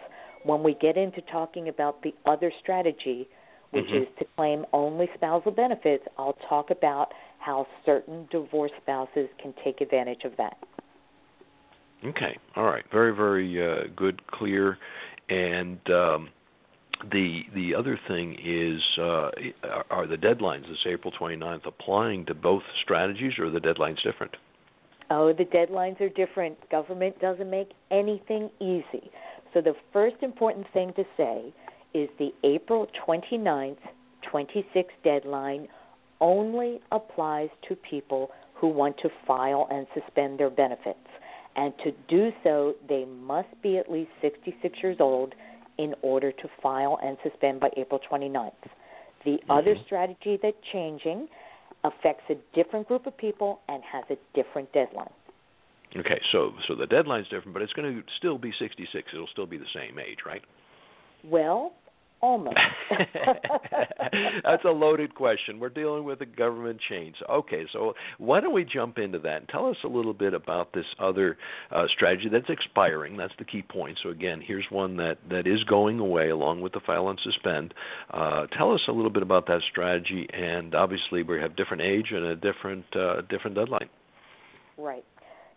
[0.45, 3.29] When we get into talking about the other strategy,
[3.71, 4.03] which Mhm.
[4.03, 9.81] is to claim only spousal benefits, I'll talk about how certain divorced spouses can take
[9.81, 10.57] advantage of that.
[12.05, 12.37] Okay.
[12.57, 12.85] All right.
[12.91, 14.79] Very, very uh, good, clear,
[15.29, 16.31] and um,
[17.11, 19.31] the the other thing is, uh,
[19.65, 24.03] are, are the deadlines this April 29th applying to both strategies, or are the deadlines
[24.03, 24.37] different?
[25.11, 26.57] Oh, the deadlines are different.
[26.71, 29.11] Government doesn't make anything easy.
[29.55, 31.53] So the first important thing to say
[31.95, 33.79] is the April 29th,
[34.31, 35.69] 26 deadline
[36.21, 40.99] only applies to people who want to file and suspend their benefits.
[41.57, 45.35] And to do so, they must be at least 66 years old
[45.79, 48.53] in order to file and suspend by April 29th.
[49.25, 49.85] The other Mhm.
[49.85, 51.29] strategy that's changing
[51.85, 55.13] affects a different group of people and has a different deadline.
[55.97, 56.21] Okay.
[56.33, 59.13] So so the deadline's different, but it's going to still be 66.
[59.13, 60.43] It'll still be the same age, right?
[61.25, 61.73] Well,
[62.21, 62.59] almost.
[64.45, 65.61] That's a loaded question.
[65.61, 67.17] We're dealing with a government change.
[67.29, 70.73] Okay, so why don't we jump into that and tell us a little bit about
[70.73, 71.37] this other
[71.71, 73.17] uh, strategy that's expiring?
[73.17, 73.99] That's the key point.
[74.03, 77.75] So again, here's one that that is going away along with the file and suspend.
[78.11, 82.07] Uh, tell us a little bit about that strategy, and obviously we have different age
[82.11, 83.89] and a different uh, different deadline.
[84.77, 85.05] Right.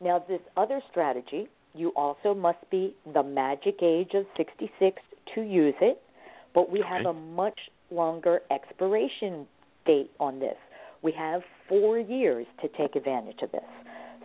[0.04, 5.00] Now, this other strategy, you also must be the magic age of 66
[5.36, 6.02] to use it,
[6.54, 9.46] but we have a much longer expiration
[9.86, 10.58] date on this.
[11.02, 13.63] We have four years to take advantage of this.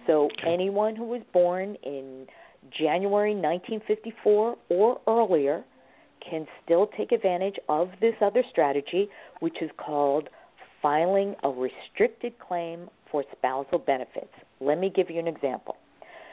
[0.07, 0.53] So, Okay.
[0.53, 2.29] anyone who was born in
[2.71, 5.65] January 1954 or earlier
[6.21, 9.09] can still take advantage of this other strategy,
[9.41, 10.29] which is called
[10.83, 14.33] filing a restricted claim for spousal benefits.
[14.61, 15.77] Let me give you an example.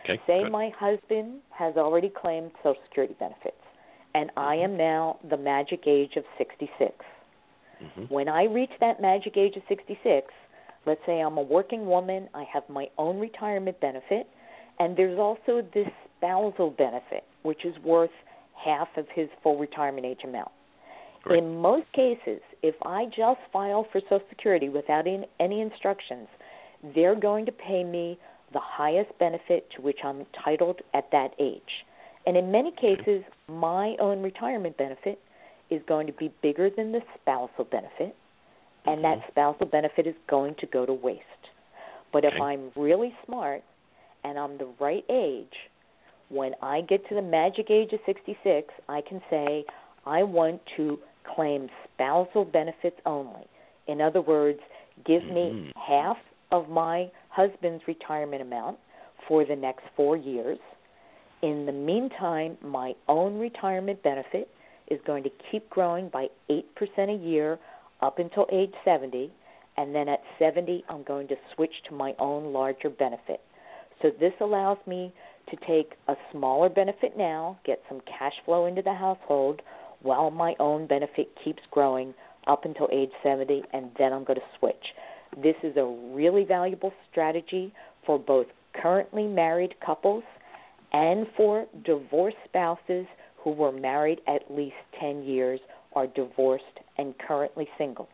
[0.03, 0.19] Okay.
[0.27, 0.51] Say good.
[0.51, 3.62] my husband has already claimed Social Security benefits,
[4.13, 4.63] and I Mm-hmm.
[4.63, 7.05] am now the magic age of 66.
[7.81, 8.09] Mhm.
[8.09, 10.33] When I reach that magic age of 66,
[10.85, 14.27] let's say I'm a working woman, I have my own retirement benefit,
[14.79, 18.11] and there's also this spousal benefit, which is worth
[18.55, 20.51] half of his full retirement age amount.
[21.25, 21.39] Right.
[21.39, 26.27] In most cases, if I just file for Social Security without in, any instructions,
[26.93, 28.17] they're going to pay me
[28.51, 31.85] the highest benefit to which I'm entitled at that age.
[32.25, 35.19] And in many cases, my own retirement benefit
[35.69, 38.15] is going to be bigger than the spousal benefit,
[38.85, 39.27] and that Mhm.
[39.27, 41.23] spousal benefit is going to go to waste.
[42.11, 43.63] But if I'm really smart
[44.23, 45.69] and I'm the right age,
[46.29, 49.65] when I get to the magic age of 66, I can say,
[50.05, 53.47] I want to claim spousal benefits only.
[53.87, 54.59] In other words,
[55.05, 55.75] give me Mhm.
[55.75, 56.17] half
[56.51, 58.79] of my husband's retirement amount
[59.27, 60.59] for the next four years.
[61.43, 64.47] In the meantime, my own retirement benefit
[64.87, 66.63] is going to keep growing by 8%
[67.09, 67.59] a year
[68.01, 69.29] up until age 70,
[69.75, 73.41] and then at 70, I'm going to switch to my own larger benefit.
[74.01, 75.11] So this allows me
[75.49, 79.61] to take a smaller benefit now, get some cash flow into the household,
[80.01, 82.13] while my own benefit keeps growing
[82.47, 84.93] up until age 70, and then I'm going to switch.
[85.35, 85.83] This is a
[86.15, 87.73] really valuable strategy
[88.05, 88.47] for both
[88.81, 90.23] currently married couples
[90.93, 93.05] and for divorced spouses
[93.37, 95.59] who were married at least 10 years,
[95.95, 98.07] are divorced, and currently single.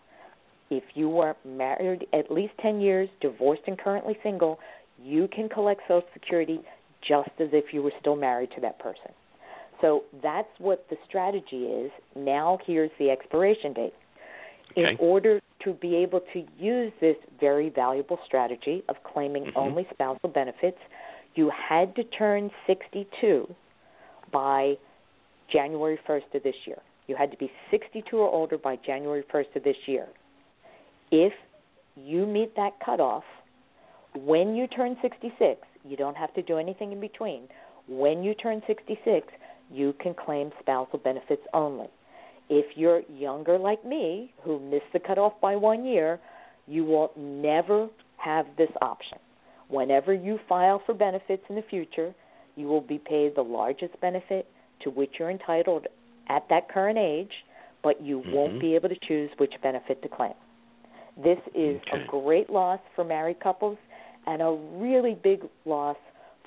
[0.69, 4.59] If you were married at least 10 years, divorced, and currently single,
[5.01, 6.59] you can collect Social Security
[7.01, 9.11] just as if you were still married to that person.
[9.81, 11.91] So that's what the strategy is.
[12.15, 13.93] Now, here's the expiration date.
[14.75, 19.55] In order to be able to use this very valuable strategy of claiming Mhm.
[19.55, 20.77] only spousal benefits,
[21.39, 23.47] you had to turn 62
[24.29, 24.73] by
[25.49, 26.79] January 1st of this year.
[27.07, 30.07] You had to be 62 or older by January 1st of this year.
[31.11, 31.31] If
[31.95, 33.23] you meet that cutoff,
[34.13, 37.43] when you turn 66, you don't have to do anything in between.
[37.87, 39.25] When you turn 66,
[39.71, 41.87] you can claim spousal benefits only.
[42.49, 46.19] If you're younger like me, who missed the cutoff by one year,
[46.67, 47.87] you will never
[48.17, 49.19] have this option.
[49.69, 52.13] Whenever you file for benefits in the future,
[52.55, 54.47] you will be paid the largest benefit
[54.81, 55.87] to which you're entitled
[56.27, 57.31] at that current age,
[57.83, 58.31] but you mm-hmm.
[58.31, 60.33] won't be able to choose which benefit to claim.
[61.21, 62.03] This is okay.
[62.03, 63.77] a great loss for married couples
[64.25, 65.97] and a really big loss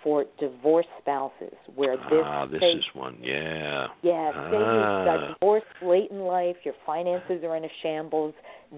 [0.02, 5.04] for divorced spouses where this ah this is one yeah yeah ah.
[5.04, 8.34] got divorced late in life your finances are in a shambles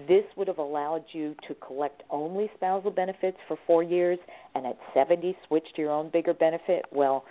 [0.07, 4.19] this would have allowed you to collect only spousal benefits for four years
[4.53, 6.85] and at 70 switch to your own bigger benefit?
[6.91, 7.25] Well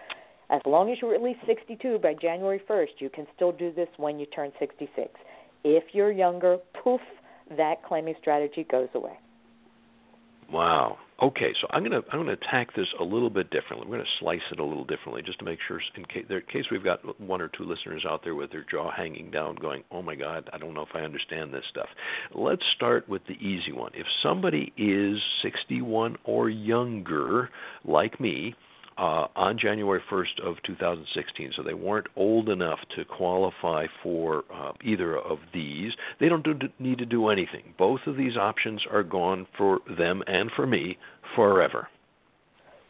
[0.51, 3.89] as long as you're at least 62 by January 1st you can still do this
[3.97, 5.09] when you turn 66
[5.65, 7.01] if you're younger poof
[7.57, 9.19] that claiming strategy goes away.
[10.51, 10.99] Wow.
[11.23, 13.87] Okay, so I'm gonna I'm gonna attack this a little bit differently.
[13.89, 16.65] We're gonna slice it a little differently, just to make sure, in case, in case
[16.73, 20.03] we've got one or two listeners out there with their jaw hanging down, going, "Oh
[20.03, 21.89] my God, I don't know if I understand this stuff."
[22.33, 23.93] Let's start with the easy one.
[23.95, 27.51] If somebody is 61 or younger,
[27.85, 28.57] like me,
[28.97, 31.53] uh, on January 1st of 2016.
[31.57, 35.93] So they weren't old enough to qualify for uh, either of these.
[36.21, 37.75] They don't do, need to do anything.
[37.79, 40.99] Both of these options are gone for them and for me
[41.35, 41.89] forever.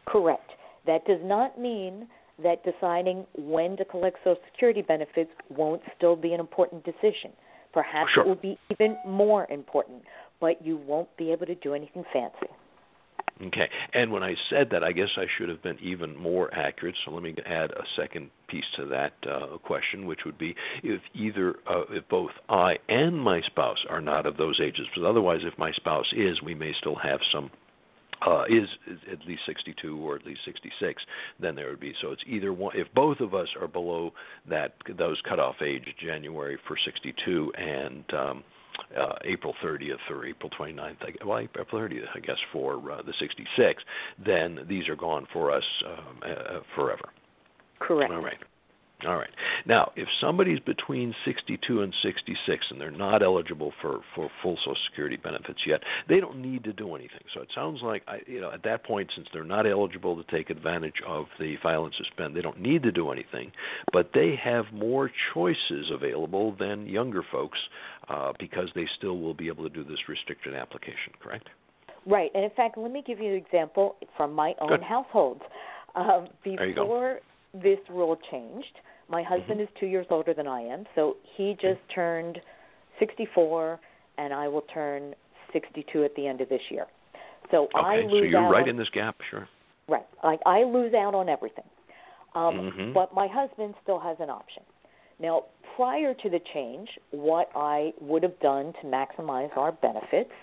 [0.05, 0.51] Correct.
[0.85, 2.07] That does not mean
[2.43, 7.31] that deciding when to collect Social Security benefits won't still be an important decision.
[7.73, 8.23] Perhaps sure.
[8.23, 10.01] it will be even more important,
[10.39, 12.51] but you won't be able to do anything fancy.
[13.43, 13.69] Okay.
[13.93, 16.95] And when I said that, I guess I should have been even more accurate.
[17.03, 21.01] So let me add a second piece to that uh, question, which would be if
[21.13, 24.87] either uh, if both I and my spouse are not of those ages.
[24.89, 27.51] Because otherwise, if my spouse is, we may still have some.
[28.25, 31.03] Uh, is, is at least 62 or at least 66,
[31.39, 31.93] then there would be.
[32.01, 32.73] So it's either one.
[32.75, 34.13] If both of us are below
[34.49, 38.43] that those cutoff age, January for 62 and um,
[38.97, 43.13] uh, April 30th or April 29th, I, well, April 30th, I guess, for uh, the
[43.19, 43.83] 66,
[44.23, 47.09] then these are gone for us um, uh, forever.
[47.79, 48.11] Correct.
[48.11, 48.37] All right.
[49.05, 49.29] All right.
[49.65, 54.75] Now, if somebody's between 62 and 66 and they're not eligible for, for full Social
[54.89, 57.21] Security benefits yet, they don't need to do anything.
[57.33, 60.31] So it sounds like, I, you know, at that point, since they're not eligible to
[60.31, 63.51] take advantage of the file and suspend, they don't need to do anything.
[63.91, 67.59] But they have more choices available than younger folks
[68.07, 71.13] uh, because they still will be able to do this restricted application.
[71.21, 71.49] Correct?
[72.05, 72.31] Right.
[72.33, 74.83] And in fact, let me give you an example from my own Good.
[74.83, 75.41] household.
[75.95, 76.83] Um, There you go.
[76.83, 77.19] before
[77.61, 79.63] this rule changed, my husband Mhm.
[79.63, 82.41] is two years older than I am, so he just turned
[82.99, 83.79] 64,
[84.17, 85.15] and I will turn
[85.51, 86.87] 62 at the end of this year.
[87.51, 89.47] So I Okay, lose so you're out right on, in this gap, sure.
[89.87, 90.07] right.
[90.23, 91.65] I, I lose out on everything.
[92.33, 92.93] Um, Mhm.
[92.93, 94.63] But my husband still has an option.
[95.19, 95.45] Now,
[95.75, 100.33] prior to the change, what I would have done to maximize our benefits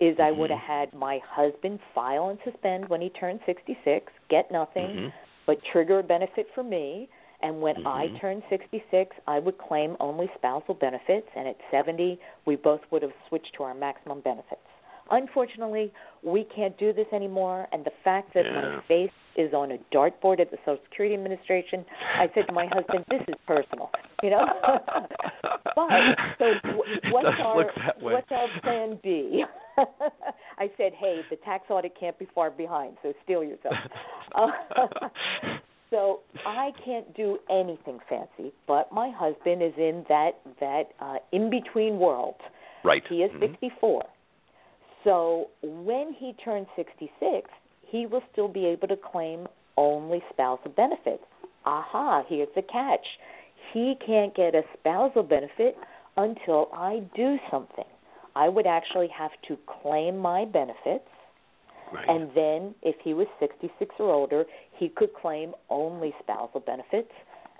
[0.00, 0.58] is I would Mhm.
[0.58, 5.12] have had my husband file and suspend when he turned 66, get nothing.
[5.46, 7.08] But trigger a benefit for me.
[7.40, 8.20] And when I Mhm.
[8.20, 13.12] turned 66, I would claim only spousal benefits, and at 70, we both would have
[13.28, 14.66] switched to our maximum benefits.
[15.10, 15.92] Unfortunately,
[16.22, 20.40] we can't do this anymore, and the fact that my face is on a dartboard
[20.40, 21.84] at the Social Security Administration,
[22.18, 23.90] I said to my husband, "This is personal,"
[24.22, 24.46] you know.
[25.76, 26.54] but so
[27.10, 28.14] what's our look that way.
[28.14, 29.44] what's our plan B?
[30.58, 33.74] I said, "Hey, the tax audit can't be far behind, so steel yourself."
[35.90, 41.48] So I can't do anything fancy, but my husband is in that that uh, in
[41.48, 42.34] between world.
[42.82, 43.04] Right.
[43.08, 43.40] He is Mhm.
[43.40, 44.04] 64.
[45.06, 47.48] So when he turns 66,
[47.86, 49.46] he will still be able to claim
[49.76, 51.22] only spousal benefits.
[51.64, 53.06] Aha, here's the catch.
[53.72, 55.76] He can't get a spousal benefit
[56.16, 57.84] until I do something.
[58.34, 61.08] I would actually have to claim my benefits,
[61.92, 62.08] Right.
[62.08, 67.12] and then if he was 66 or older, he could claim only spousal benefits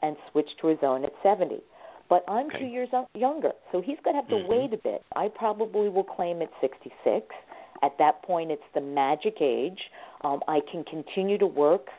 [0.03, 1.63] and switch to his own at 70.
[2.09, 2.61] But I'm Okay.
[2.61, 4.49] two years younger, so he's going to have to Mhm.
[4.49, 5.03] wait a bit.
[5.15, 7.35] I probably will claim at 66.
[7.83, 9.91] At that point, it's the magic age.
[10.23, 11.91] Um, I can continue to work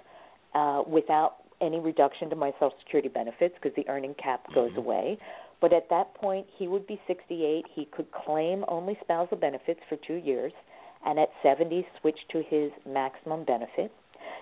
[0.54, 4.78] uh, without any reduction to my Social Security benefits because the earning cap goes Mhm.
[4.78, 5.18] away.
[5.60, 7.68] But at that point, he would be 68.
[7.68, 10.54] He could claim only spousal benefits for two years,
[11.06, 13.92] and at 70, switch to his maximum benefit.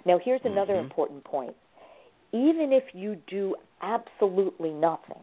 [0.05, 0.81] Now, here's another Mhm.
[0.81, 1.55] important point.
[2.31, 5.21] Even if you do absolutely nothing,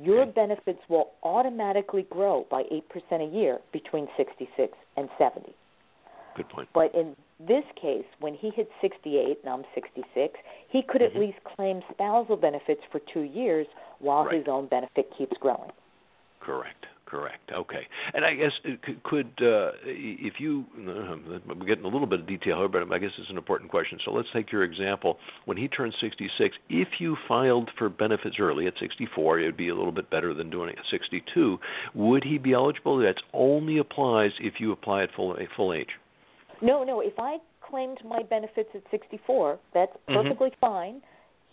[0.00, 2.82] your benefits will automatically grow by 8%
[3.22, 5.54] a year between 66 and 70.
[6.36, 6.68] Good point.
[6.72, 10.38] But in this case, when he hits 68 and I'm 66,
[10.68, 11.18] he could at Mhm.
[11.18, 13.66] least claim spousal benefits for two years
[13.98, 14.34] while Right.
[14.36, 15.72] his own benefit keeps growing.
[16.40, 16.86] Correct.
[17.08, 17.50] Correct.
[17.50, 17.86] Okay.
[18.12, 21.16] And I guess it could uh, if you uh,
[21.48, 23.98] we're getting a little bit of detail here, but I guess it's an important question.
[24.04, 25.16] So let's take your example.
[25.46, 29.70] When he turned 66, if you filed for benefits early at 64, it would be
[29.70, 31.58] a little bit better than doing it at 62.
[31.94, 32.98] Would he be eligible?
[32.98, 35.88] That only applies if you apply at full full age.
[36.60, 37.00] No, no.
[37.00, 40.14] If I claimed my benefits at 64, that's mm-hmm.
[40.14, 40.60] perfectly mm-hmm.
[40.60, 41.02] fine.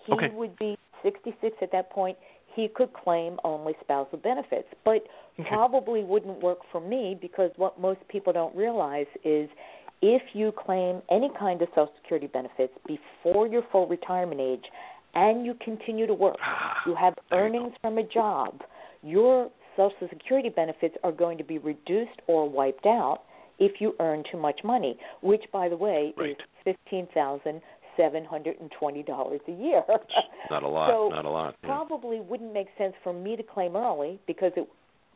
[0.06, 0.30] He okay.
[0.34, 2.18] would be 66 at that point
[2.56, 5.03] he could claim only spousal benefits, but
[5.47, 9.49] probably wouldn't work for me because what most people don't realize is
[10.01, 14.64] if you claim any kind of Social Security benefits before your full retirement age
[15.14, 18.62] and you continue to work, ah, you have earnings from a job,
[19.01, 23.22] your Social Security benefits are going to be reduced or wiped out
[23.60, 26.32] if you earn too much money, which, by the way, right.
[26.32, 27.62] is fifteen thousand
[27.98, 29.84] seven hundred and twenty dollars a year.
[30.50, 30.89] not a lot.
[30.89, 31.56] So not a lot.
[31.64, 31.70] Yeah.
[31.70, 34.68] Probably wouldn't make sense for me to claim early because it,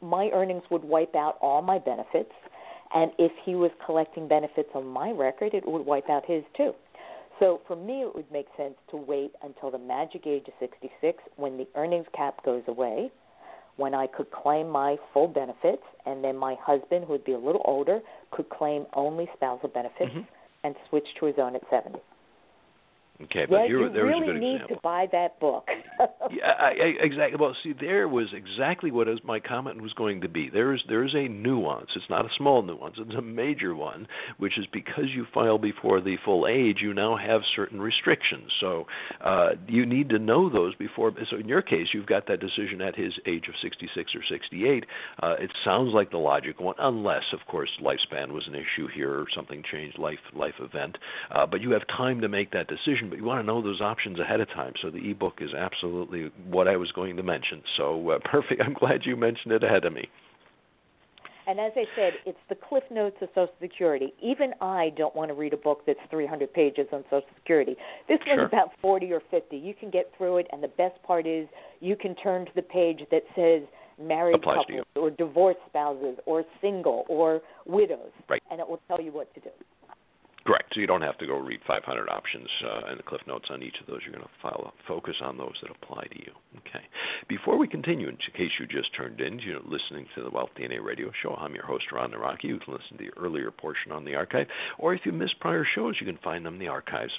[0.01, 2.31] my earnings would wipe out all my benefits,
[2.93, 6.73] and if he was collecting benefits on my record, it would wipe out his too.
[7.39, 11.23] So for me, it would make sense to wait until the magic age of 66
[11.37, 13.09] when the earnings cap goes away,
[13.77, 17.37] when I could claim my full benefits, and then my husband, who would be a
[17.37, 18.01] little older,
[18.31, 20.19] could claim only spousal benefits mm-hmm.
[20.65, 21.97] and switch to his own at 70.
[23.21, 24.75] Okay, but yeah, here you there really was a good need example.
[24.77, 25.67] to buy that book.
[26.31, 27.37] yeah, I, I, exactly.
[27.37, 30.49] Well, see, there was exactly what my comment was going to be.
[30.49, 31.89] There is there is a nuance.
[31.97, 32.95] It's not a small nuance.
[32.97, 34.07] It's a major one,
[34.37, 38.51] which is because you file before the full age, you now have certain restrictions.
[38.61, 38.87] So
[39.19, 41.11] uh, you need to know those before.
[41.29, 44.85] So in your case, you've got that decision at his age of 66 or 68.
[45.21, 49.11] Uh, it sounds like the logical one, unless, of course, lifespan was an issue here
[49.11, 50.97] or something changed, life life event.
[51.31, 53.81] Uh, but you have time to make that decision but you want to know those
[53.81, 54.73] options ahead of time.
[54.81, 57.61] So the ebook is absolutely what I was going to mention.
[57.77, 58.61] So uh, perfect.
[58.61, 60.07] I'm glad you mentioned it ahead of me.
[61.47, 64.13] And as I said, it's the cliff notes of Social Security.
[64.21, 67.75] Even I don't want to read a book that's 300 pages on Social Security.
[68.07, 68.37] This sure.
[68.37, 69.57] one's about 40 or 50.
[69.57, 71.47] You can get through it, and the best part is
[71.79, 73.63] you can turn to the page that says
[73.99, 78.43] married Applies couples or divorced spouses or single or widows, right.
[78.51, 79.49] and it will tell you what to do.
[80.49, 80.73] Correct.
[80.73, 83.61] So you don't have to go read 500 options uh, and the cliff notes on
[83.61, 83.99] each of those.
[84.03, 86.31] You're going to focus on those that apply to you.
[86.57, 86.83] Okay.
[87.27, 90.49] Before we continue, in case you just turned in, you know, listening to the Wealth
[90.59, 92.45] DNA Radio Show, I'm your host Ron Nawrocki.
[92.45, 94.47] You can listen to the earlier portion on the archive,
[94.79, 97.13] or if you missed prior shows, you can find them in the archives,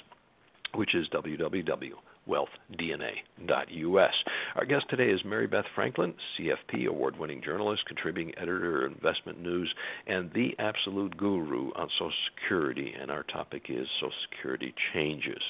[0.75, 1.93] which is www
[2.27, 4.13] wealthdna.us.
[4.55, 9.67] Our guest today is Mary Beth Franklin, CFP award winning journalist, contributing editor of InvestmentNews,
[10.07, 12.93] and the absolute guru on Social Security.
[12.99, 15.41] And our topic is Social Security changes.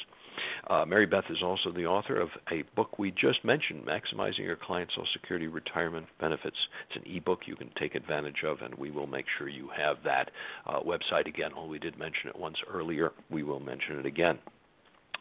[0.67, 4.55] Uh, Mary Beth is also the author of a book we just mentioned, Maximizing Your
[4.55, 6.55] Client's Social Security Retirement Benefits.
[6.89, 9.97] It's an ebook you can take advantage of, and we will make sure you have
[10.03, 10.31] that
[10.65, 11.51] uh, website again.
[11.55, 13.11] Well, we did mention it once earlier.
[13.29, 14.39] We will mention it again.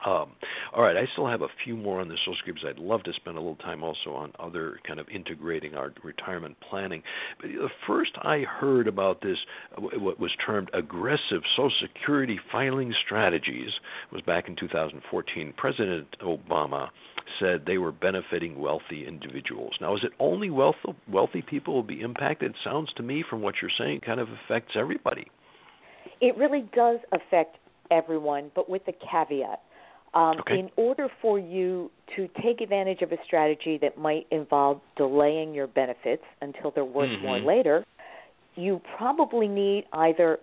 [0.05, 0.31] Um,
[0.75, 2.67] all right, I still have a few more on the social security.
[2.69, 6.57] I'd love to spend a little time also on other kind of integrating our retirement
[6.69, 7.03] planning.
[7.41, 9.37] But the first I heard about this,
[9.77, 13.71] what was termed aggressive Social Security filing strategies,
[14.11, 15.53] was back in 2014.
[15.57, 16.89] President Obama
[17.39, 19.75] said they were benefiting wealthy individuals.
[19.81, 20.77] Now, is it only wealth,
[21.11, 22.53] wealthy people will be impacted?
[22.53, 25.27] It sounds to me, from what you're saying, kind of affects everybody.
[26.21, 27.57] It really does affect
[27.91, 29.61] everyone, but with a caveat
[30.13, 30.59] um, okay.
[30.59, 35.69] In order for you to take advantage of a strategy that might involve delaying your
[35.69, 37.27] benefits until they're worth mm-hmm.
[37.27, 37.85] more later,
[38.57, 40.39] you probably need either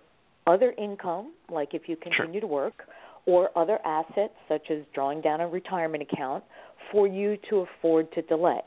[0.46, 2.40] other income, like if you continue sure.
[2.40, 2.84] to work,
[3.26, 6.42] or other assets, such as drawing down a retirement account,
[6.90, 8.60] for you to afford to delay.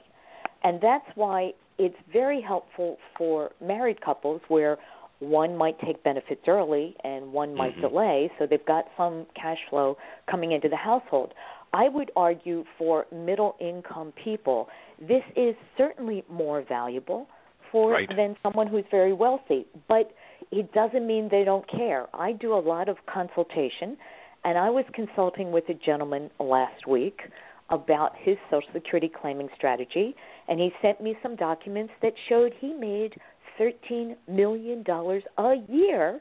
[0.64, 4.78] And that's why it's very helpful for married couples where
[5.22, 7.82] one might take benefits early and one might mm-hmm.
[7.82, 9.95] delay, so they've got some cash flow
[10.30, 11.34] coming into the household.
[11.74, 14.67] I would argue for middle income people,
[14.99, 17.28] this is certainly more valuable
[17.72, 18.09] for right.
[18.15, 20.11] than someone who's very wealthy, but
[20.51, 22.07] it doesn't mean they don't care.
[22.13, 23.97] I do a lot of consultation,
[24.43, 27.22] and I was consulting with a gentleman last week
[27.69, 30.13] about his Social Security claiming strategy,
[30.49, 33.13] and he sent me some documents that showed he made
[33.60, 36.20] $13 million a year,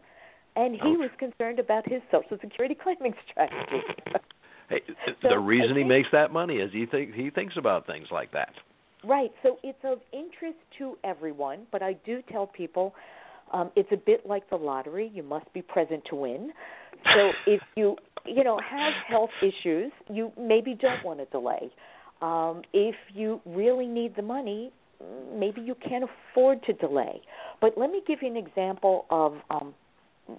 [0.56, 0.98] and he Ouch.
[0.98, 3.82] was concerned about his Social Security claiming strategy.
[4.68, 4.80] hey,
[5.22, 8.32] so the reason he makes that money is he think he thinks about things like
[8.32, 8.52] that.
[9.02, 9.32] Right.
[9.42, 12.94] So it's of interest to everyone, but I do tell people
[13.52, 15.10] um, it's a bit like the lottery.
[15.12, 16.52] You must be present to win.
[17.14, 21.70] So if you you know have health issues, you maybe don't want to delay.
[22.20, 24.72] Um, if you really need the money,
[25.32, 27.20] maybe you can't afford to delay.
[27.60, 29.74] But let me give you an example of um,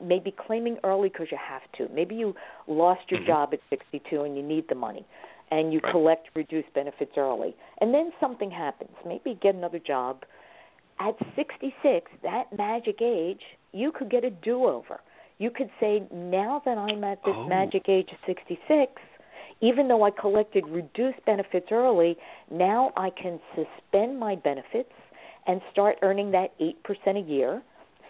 [0.01, 1.93] maybe claiming early because you have to.
[1.93, 2.35] Maybe you
[2.67, 3.27] lost your Mhm.
[3.27, 5.05] job at 62 and you need the money,
[5.51, 5.91] and you Right.
[5.91, 8.95] collect reduced benefits early, and then something happens.
[9.05, 10.23] Maybe you get another job.
[10.99, 13.43] At 66, that magic age,
[13.73, 15.01] you could get a do-over.
[15.39, 17.43] You could say, now that I'm at this Oh.
[17.45, 19.01] magic age of 66,
[19.61, 22.17] even though I collected reduced benefits early,
[22.51, 24.91] now I can suspend my benefits
[25.47, 26.75] and start earning that 8%
[27.17, 27.61] a year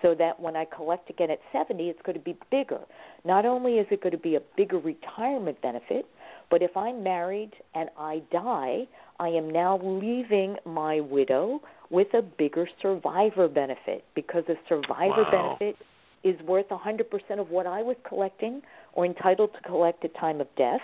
[0.02, 2.80] so that when I collect again at 70, it's going to be bigger.
[3.24, 6.06] Not only is it going to be a bigger retirement benefit,
[6.50, 8.88] but if I'm married and I die,
[9.20, 15.58] I am now leaving my widow with a bigger survivor benefit because a survivor Wow.
[15.60, 15.78] benefit
[16.24, 18.62] is worth 100% of what I was collecting
[18.94, 20.82] or entitled to collect at time of death.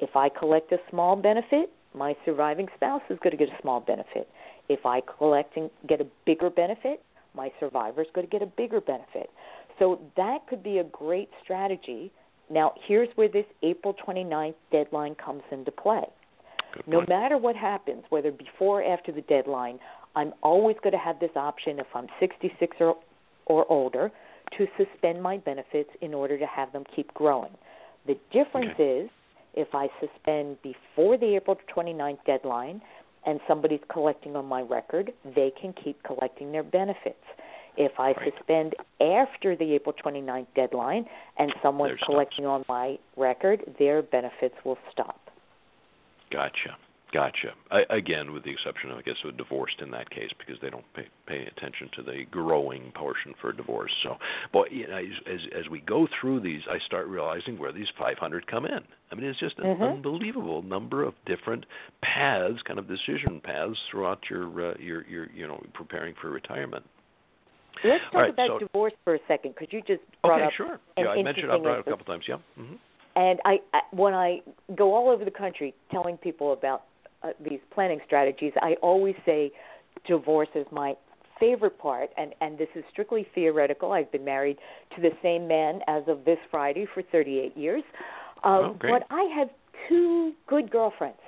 [0.00, 3.80] If I collect a small benefit, my surviving spouse is going to get a small
[3.80, 4.28] benefit.
[4.68, 7.02] If I collect and get a bigger benefit,
[7.34, 9.30] my survivor is going to get a bigger benefit.
[9.78, 12.12] So that could be a great strategy.
[12.50, 16.04] Now, here's where this April 29th deadline comes into play.
[16.86, 19.78] No matter what happens, whether before or after the deadline,
[20.16, 22.96] I'm always going to have this option if I'm 66 or,
[23.46, 24.10] or older
[24.58, 27.52] to suspend my benefits in order to have them keep growing.
[28.06, 29.08] The difference is
[29.54, 32.82] if I suspend before the April 29th deadline
[33.26, 37.24] and somebody's collecting on my record, they can keep collecting their benefits.
[37.76, 38.32] If I Right.
[38.34, 42.06] suspend after the April 29th deadline and someone's stops.
[42.06, 45.30] collecting on my record, their benefits will stop.
[46.30, 46.76] Gotcha.
[47.14, 47.54] Gotcha.
[47.70, 50.68] I, again, with the exception of, I guess, of divorced in that case, because they
[50.68, 53.92] don't pay, pay attention to the growing portion for divorce.
[54.02, 54.16] So,
[54.52, 58.48] but you know, as as we go through these, I start realizing where these 500
[58.48, 58.80] come in.
[59.12, 59.92] I mean, it's just an Mhm.
[59.94, 61.66] unbelievable number of different
[62.02, 66.84] paths, kind of decision paths throughout your uh, your your you know preparing for retirement.
[67.84, 70.52] Let's talk right, about so- divorce for a second because you just brought Okay, up
[70.54, 70.80] sure.
[70.96, 72.24] an Yeah, I mentioned I brought it a couple times.
[72.26, 72.38] Yeah.
[72.56, 72.74] hmm
[73.14, 74.40] And I, I when I
[74.74, 76.82] go all over the country telling people about
[77.24, 79.50] uh, these planning strategies, I always say
[80.06, 80.94] divorce is my
[81.40, 83.92] favorite part and and this is strictly theoretical.
[83.92, 84.58] I've been married
[84.94, 87.82] to the same man as of this Friday for 38 years.
[88.44, 88.92] Uh, Oh, great.
[88.92, 89.48] But I have
[89.88, 91.18] two good girlfriends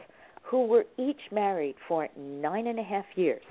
[0.42, 3.42] who were each married for nine and a half years.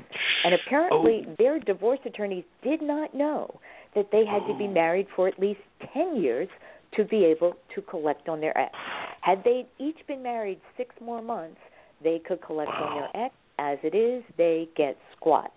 [0.46, 1.36] And apparently, Oh.
[1.38, 3.60] their divorce attorneys did not know
[3.96, 4.72] that they had to be Oh.
[4.84, 5.60] married for at least
[5.94, 6.48] 10 years
[6.94, 8.74] to be able to collect on their ex.
[9.22, 11.60] Had they each been married six more months,
[12.04, 13.10] they could collect on Wow.
[13.14, 13.36] their ex.
[13.58, 15.52] As it is, they get squat.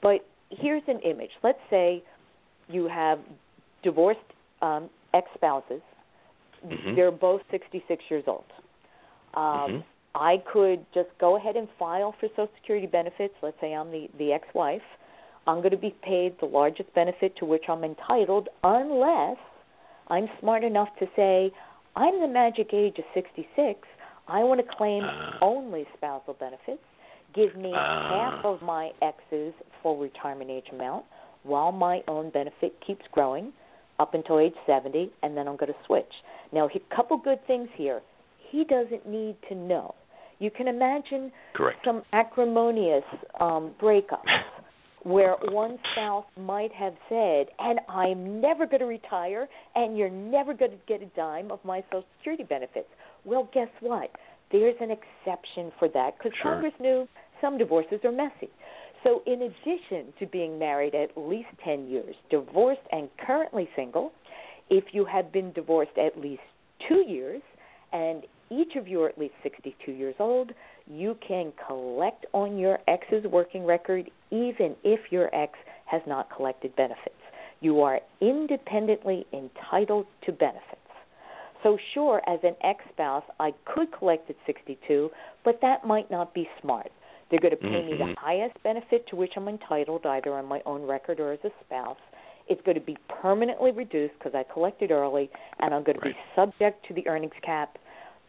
[0.00, 1.30] But here's an image.
[1.42, 2.02] Let's say
[2.68, 3.18] you have
[3.82, 4.20] divorced
[4.62, 5.82] um, ex spouses.
[6.66, 6.96] Mhm.
[6.96, 8.44] They're both 66 years old.
[9.34, 9.84] Um, Mhm.
[10.14, 13.34] I could just go ahead and file for Social Security benefits.
[13.42, 14.82] Let's say I'm the, the ex wife.
[15.46, 19.38] I'm going to be paid the largest benefit to which I'm entitled unless
[20.08, 21.52] I'm smart enough to say,
[21.94, 23.86] I'm the magic age of 66.
[24.28, 25.38] I want to claim Ah.
[25.40, 26.82] only spousal benefits.
[27.34, 28.08] Give me Ah.
[28.32, 31.04] half of my ex's full retirement age amount
[31.44, 33.52] while my own benefit keeps growing
[33.98, 36.22] up until age 70, and then I'm going to switch.
[36.52, 38.00] Now, a couple good things here.
[38.50, 39.94] He doesn't need to know.
[40.38, 41.84] You can imagine Correct.
[41.84, 43.04] some acrimonious
[43.40, 44.22] um, breakups
[45.02, 50.54] where one spouse might have said, and I'm never going to retire, and you're never
[50.54, 52.88] going to get a dime of my Social Security benefits.
[53.28, 54.10] Well, guess what?
[54.50, 56.52] There's an exception for that because Sure.
[56.52, 57.06] Congress knew
[57.42, 58.48] some divorces are messy.
[59.04, 64.12] So, in addition to being married at least 10 years, divorced, and currently single,
[64.70, 66.42] if you have been divorced at least
[66.88, 67.42] two years
[67.92, 70.52] and each of you are at least 62 years old,
[70.86, 76.74] you can collect on your ex's working record even if your ex has not collected
[76.76, 77.20] benefits.
[77.60, 80.87] You are independently entitled to benefits.
[81.62, 85.10] So, sure, as an ex spouse, I could collect at 62,
[85.44, 86.90] but that might not be smart.
[87.30, 88.14] They're going to pay me Mhm.
[88.14, 91.50] the highest benefit to which I'm entitled, either on my own record or as a
[91.60, 91.98] spouse.
[92.46, 96.14] It's going to be permanently reduced because I collected early, and I'm going to Right.
[96.14, 97.76] be subject to the earnings cap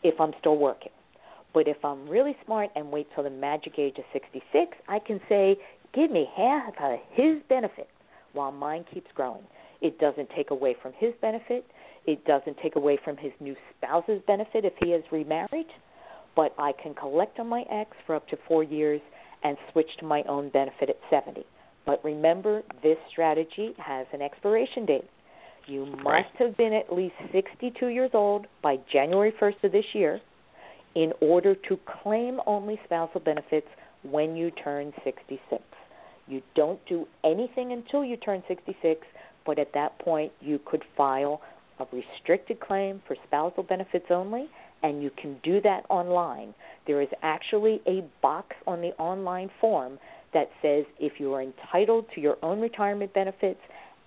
[0.03, 0.91] if I'm still working.
[1.53, 5.21] But if I'm really smart and wait till the magic age of 66, I can
[5.29, 5.57] say,
[5.93, 7.89] give me half of his benefit
[8.33, 9.47] while mine keeps growing.
[9.81, 11.65] It doesn't take away from his benefit.
[12.05, 15.67] It doesn't take away from his new spouse's benefit if he has remarried.
[16.35, 19.01] But I can collect on my ex for up to four years
[19.43, 21.45] and switch to my own benefit at 70.
[21.85, 25.09] But remember, this strategy has an expiration date.
[25.67, 30.19] You must have been at least 62 years old by January 1st of this year
[30.95, 33.67] in order to claim only spousal benefits
[34.03, 35.61] when you turn 66.
[36.27, 39.05] You don't do anything until you turn 66,
[39.45, 41.41] but at that point you could file
[41.79, 44.49] a restricted claim for spousal benefits only,
[44.83, 46.53] and you can do that online.
[46.87, 49.99] There is actually a box on the online form
[50.33, 53.59] that says if you are entitled to your own retirement benefits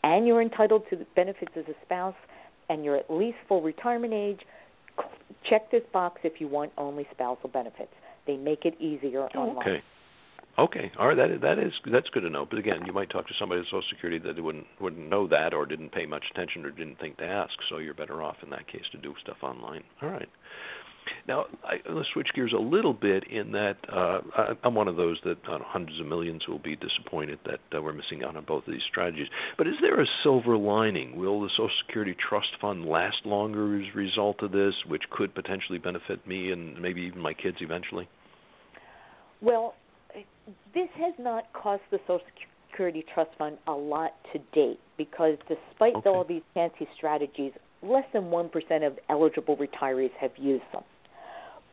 [0.05, 2.15] and you're entitled to the benefits as a spouse
[2.69, 4.41] and you're at least full retirement age,
[5.49, 7.93] check this box if you want only spousal benefits.
[8.27, 9.57] They make it easier online.
[9.59, 9.83] Okay.
[10.59, 11.17] Okay, all right.
[11.17, 12.47] That that is that's good to know.
[12.49, 15.55] But again, you might talk to somebody at Social Security that wouldn't wouldn't know that,
[15.55, 17.55] or didn't pay much attention, or didn't think to ask.
[17.71, 19.83] So you're better off in that case to do stuff online.
[20.03, 20.29] All right.
[21.27, 24.97] Now, I, let's switch gears a little bit in that uh, I, I'm one of
[24.97, 28.45] those that uh, hundreds of millions will be disappointed that uh, we're missing out on
[28.45, 29.29] both of these strategies.
[29.57, 31.17] But is there a silver lining?
[31.17, 35.35] Will the Social Security Trust Fund last longer as a result of this, which could
[35.35, 38.09] potentially benefit me and maybe even my kids eventually?
[39.41, 39.75] Well,
[40.75, 42.27] this has not cost the Social
[42.71, 46.09] Security Trust Fund a lot to date because despite okay.
[46.09, 50.83] all these fancy strategies, less than 1% of eligible retirees have used them.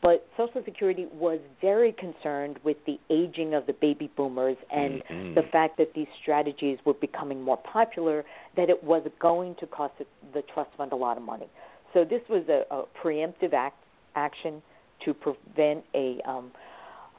[0.02, 5.34] But Social Security was very concerned with the aging of the baby boomers and mm-hmm.
[5.36, 8.24] the fact that these strategies were becoming more popular,
[8.56, 9.94] that it was going to cost
[10.34, 11.50] the trust fund a lot of money.
[11.94, 13.78] So this was a, a preemptive act,
[14.16, 14.62] action
[15.04, 16.52] to prevent a um,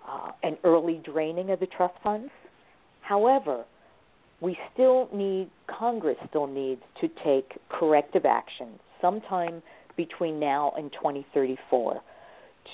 [0.09, 2.31] uh, an early draining of the trust funds.
[3.03, 3.65] However,
[4.41, 9.63] we still need Congress still needs to take corrective action sometime
[9.97, 12.01] between now and 2034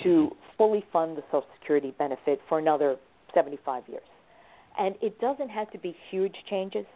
[0.02, 0.34] to mm-hmm.
[0.56, 2.96] fully fund the Social Security benefit for another
[3.34, 4.02] 75 years.
[4.78, 6.86] And it doesn't have to be huge changes.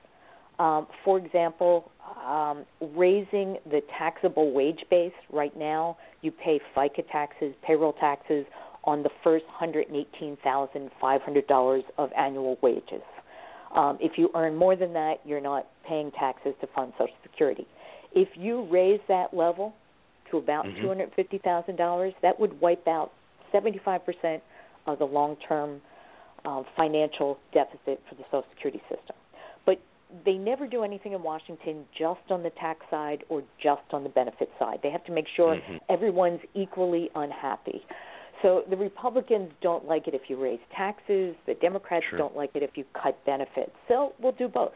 [0.58, 1.90] Um, for example,
[2.26, 5.12] um, raising the taxable wage base.
[5.32, 8.44] Right now, you pay FICA taxes, payroll taxes
[8.84, 13.02] on the first $118,500 of annual wages.
[13.74, 17.66] Um, if you earn more than that, you're not paying taxes to fund Social Security.
[18.12, 19.74] If you raise that level
[20.30, 20.86] to about mm-hmm.
[20.86, 23.12] $250,000, that would wipe out
[23.52, 24.40] 75%
[24.86, 25.80] of the long term
[26.44, 29.14] uh, financial deficit for the Social Security system.
[29.66, 29.80] But
[30.24, 34.08] they never do anything in Washington just on the tax side or just on the
[34.08, 34.80] benefit side.
[34.82, 35.76] They have to make sure mm-hmm.
[35.88, 37.82] everyone's equally unhappy.
[38.42, 41.34] So the Republicans don't like it if you raise taxes.
[41.46, 42.18] The Democrats sure.
[42.18, 43.72] don't like it if you cut benefits.
[43.88, 44.72] So we'll do both.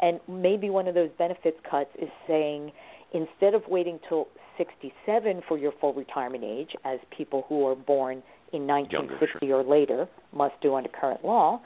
[0.00, 2.72] And maybe one of those benefits cuts is saying
[3.12, 4.28] instead of waiting till
[4.58, 8.22] 67 for your full retirement age, as people who are born
[8.52, 11.60] in 1960 Younger, or later must do under current law,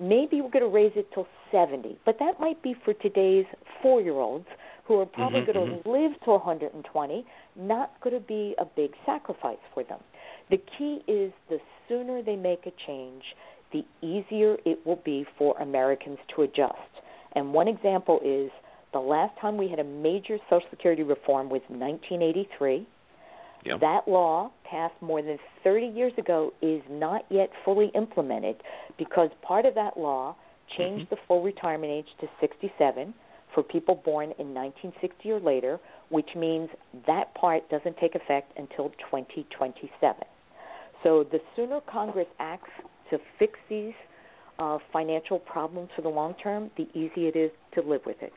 [0.00, 1.98] maybe we're going to raise it till 70.
[2.04, 3.46] But that might be for today's
[3.82, 4.46] four year olds
[4.84, 5.90] who are probably mm-hmm, going to mm-hmm.
[5.90, 7.24] live to 120,
[7.56, 10.00] not going to be a big sacrifice for them.
[10.52, 13.22] The key is the sooner they make a change,
[13.72, 16.76] the easier it will be for Americans to adjust.
[17.34, 18.50] And one example is
[18.92, 22.86] the last time we had a major Social Security reform was 1983.
[23.64, 23.80] Yep.
[23.80, 28.56] That law, passed more than 30 years ago, is not yet fully implemented
[28.98, 30.36] because part of that law
[30.76, 31.14] changed mm-hmm.
[31.14, 33.14] the full retirement age to 67
[33.54, 35.80] for people born in 1960 or later,
[36.10, 36.68] which means
[37.06, 40.26] that part doesn't take effect until 2027.
[41.02, 42.70] So the sooner Congress acts
[43.10, 43.94] to fix these
[44.58, 48.32] uh, financial problems for the long term, the easier it is to live with it.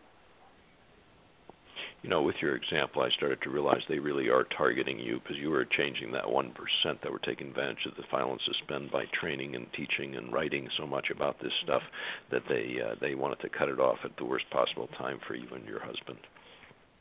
[2.02, 5.38] You know, with your example, I started to realize they really are targeting you because
[5.38, 8.92] you were changing that one percent that were taking advantage of the file and suspend
[8.92, 11.82] by training and teaching and writing so much about this stuff
[12.32, 15.34] that they uh, they wanted to cut it off at the worst possible time for
[15.34, 16.20] you and your husband.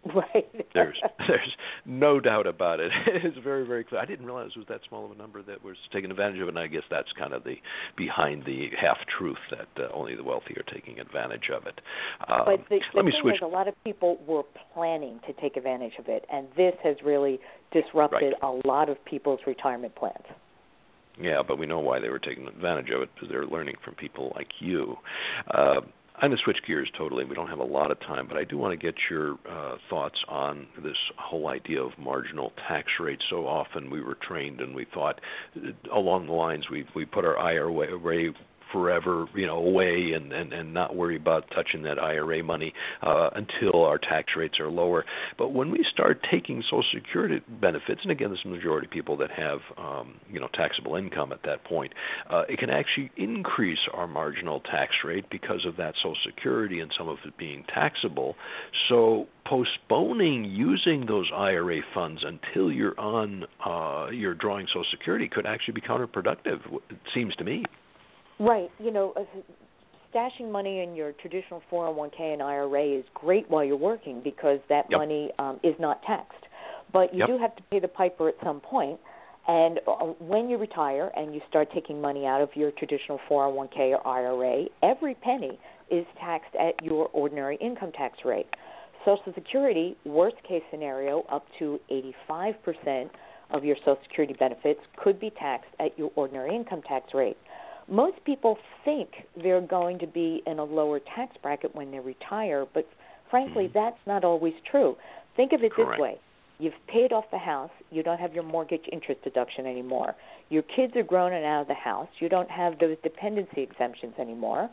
[0.15, 0.47] Right.
[0.75, 2.93] there's there's no doubt about it.
[3.07, 4.01] It's very very clear.
[4.01, 6.49] I didn't realize it was that small of a number that was taken advantage of.
[6.49, 7.57] And I guess that's kind of the
[7.97, 11.81] behind the half truth that uh, only the wealthy are taking advantage of it.
[12.29, 13.35] Um, but the, the let me thing switch.
[13.37, 14.43] is, a lot of people were
[14.75, 17.41] planning to take advantage of it, and this has really
[17.73, 18.61] disrupted Right.
[18.65, 20.25] a lot of people's retirement plans.
[21.21, 23.95] Yeah, but we know why they were taking advantage of it because they're learning from
[23.95, 24.97] people like you.
[25.53, 25.81] Uh,
[26.17, 27.25] I'm going to switch gears totally.
[27.25, 29.77] We don't have a lot of time, but I do want to get your uh,
[29.91, 33.23] thoughts on this whole idea of marginal tax rates.
[33.29, 35.21] So often we were trained and we thought
[35.57, 38.33] uh, along the lines we we put our IRA
[38.75, 43.31] forever, you know, away and, and, and not worry about touching that IRA money uh,
[43.35, 45.05] until our tax rates are lower.
[45.39, 49.17] But when we start taking Social Security benefits, and again, there's a majority of people
[49.19, 51.93] that have, um, you know, taxable income at that point,
[52.29, 56.93] uh, it can actually increase our marginal tax rate because of that Social Security and
[56.99, 58.35] some of it being taxable.
[58.89, 65.47] So postponing using those IRA funds until you're on uh, you're drawing Social Security could
[65.47, 66.61] actually be counterproductive.
[66.91, 67.65] It seems to me.
[68.39, 68.71] Right.
[68.79, 69.25] You know, uh,
[70.15, 74.87] stashing money in your traditional 401k and IRA is great while you're working because that
[74.91, 74.99] Yep.
[74.99, 76.47] money um, is not taxed.
[76.93, 77.29] But you Yep.
[77.29, 79.01] do have to pay the piper at some point.
[79.47, 83.93] And uh, when you retire and you start taking money out of your traditional 401k
[83.93, 85.59] or IRA, every penny
[85.91, 88.47] is taxed at your ordinary income tax rate.
[89.05, 93.11] Social Security, worst case scenario, up to 85%
[93.51, 97.37] of your Social Security benefits could be taxed at your ordinary income tax rate.
[97.89, 99.11] Most people think
[99.43, 102.87] they're going to be in a lower tax bracket when they retire, but
[103.31, 103.73] frankly, Mhm.
[103.73, 104.97] that's not always true.
[105.37, 105.93] Think of it Correct.
[105.93, 106.19] this way
[106.59, 110.15] you've paid off the house, you don't have your mortgage interest deduction anymore.
[110.51, 114.15] Your kids are grown and out of the house, you don't have those dependency exemptions
[114.19, 114.71] anymore.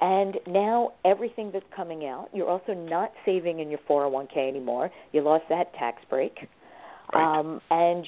[0.00, 4.90] And now everything that's coming out, you're also not saving in your 401k anymore.
[5.12, 6.48] You lost that tax break.
[7.12, 7.38] Right.
[7.38, 8.06] Um, and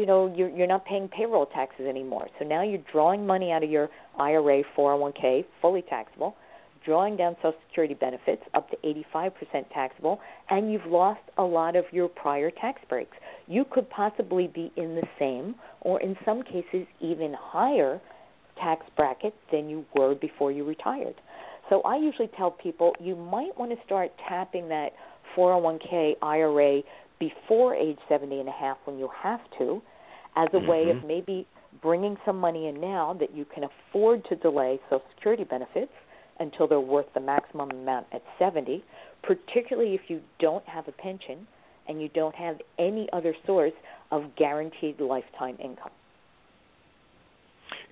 [0.00, 2.28] you, know you're you're not paying payroll taxes anymore.
[2.38, 3.88] So now you're drawing money out of your
[4.18, 6.36] IRA, 401k, fully taxable,
[6.84, 8.76] drawing down Social Security benefits up to
[9.14, 9.32] 85%
[9.72, 13.16] taxable, and you've lost a lot of your prior tax breaks.
[13.46, 18.00] You could possibly be in the same, or in some cases even higher,
[18.58, 21.14] tax bracket than you were before you retired.
[21.68, 24.92] So I usually tell people you might want to start tapping that
[25.36, 26.82] 401k IRA
[27.18, 29.80] before age 70 and a half when you have to
[30.36, 31.06] as a way of Mhm.
[31.06, 31.46] maybe
[31.80, 35.92] bringing some money in now that you can afford to delay Social Security benefits
[36.38, 38.82] until they're worth the maximum amount at 70,
[39.22, 41.46] particularly if you don't have a pension
[41.86, 43.72] and you don't have any other source
[44.10, 45.90] of guaranteed lifetime income.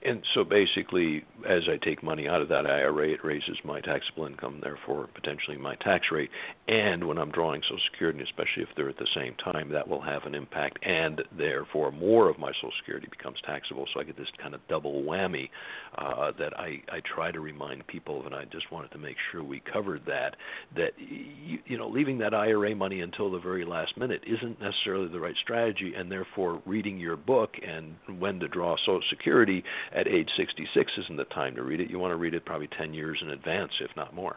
[0.04, 4.26] And so basically, as I take money out of that IRA, it raises my taxable
[4.26, 6.30] income, therefore potentially my tax rate.
[6.68, 10.00] And when I'm drawing Social Security, especially if they're at the same time, that will
[10.00, 13.86] have an impact, and therefore more of my Social Security becomes taxable.
[13.92, 15.50] So I get this kind of double whammy
[15.96, 19.16] uh, that I, I try to remind people of, and I just wanted to make
[19.32, 20.36] sure we covered that.
[20.76, 25.08] That you, you know, leaving that IRA money until the very last minute isn't necessarily
[25.08, 29.64] the right strategy, and therefore reading your book and when to draw Social Security
[29.94, 31.90] at age 66 isn't the time to read it.
[31.90, 34.36] You want to read it probably 10 years in advance, if not more.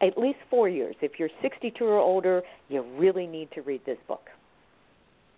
[0.00, 0.94] At least four years.
[1.00, 4.26] If you're 62 or older, you really need to read this book.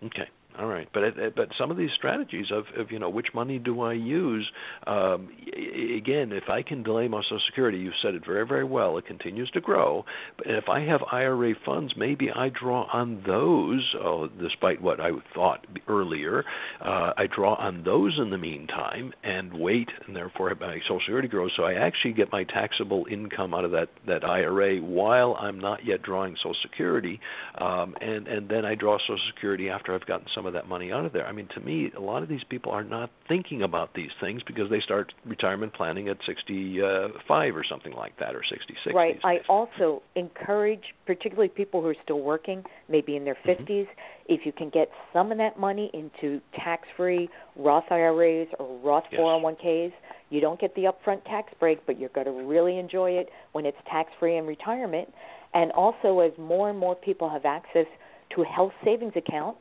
[0.05, 0.29] Okay.
[0.59, 3.59] All right, but it, but some of these strategies of, of you know which money
[3.59, 4.51] do I use?
[4.87, 8.99] Um, again, if I can delay my Social Security, you've said it very very well.
[8.99, 10.05] It continues to grow,
[10.37, 13.95] but if I have IRA funds, maybe I draw on those.
[14.03, 16.45] Oh, despite what I thought earlier,
[16.81, 21.29] uh, I draw on those in the meantime and wait, and therefore my Social Security
[21.29, 21.53] grows.
[21.57, 25.87] So I actually get my taxable income out of that that IRA while I'm not
[25.87, 27.21] yet drawing Social Security,
[27.59, 30.93] um, and and then I draw Social Security after I've gotten some of that money
[30.93, 31.27] out of there.
[31.27, 34.43] I mean, to me, a lot of these people are not thinking about these things
[34.47, 38.95] because they start retirement planning at 65 or something like that, or 66.
[38.95, 39.19] Right.
[39.25, 43.45] I also encourage, particularly people who are still working, maybe in their Mhm.
[43.45, 43.89] 50s,
[44.27, 49.21] if you can get some of that money into tax-free Roth IRAs or Roth Yes.
[49.21, 49.93] 401ks,
[50.31, 53.67] you don't get the upfront tax break, but you're going to really enjoy it when
[53.67, 55.13] it's tax-free in retirement.
[55.53, 57.87] And also, as more and more people have access
[58.31, 59.57] to a health savings account,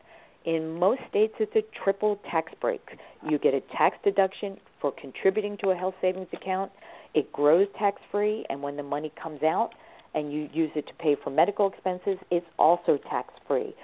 [0.46, 2.82] in most states it's a triple tax break.
[3.30, 6.72] You get a tax deduction for contributing to a health savings account.
[7.14, 9.72] It grows tax free, and when the money comes out
[10.16, 13.76] and you use it to pay for medical expenses, it's also tax free.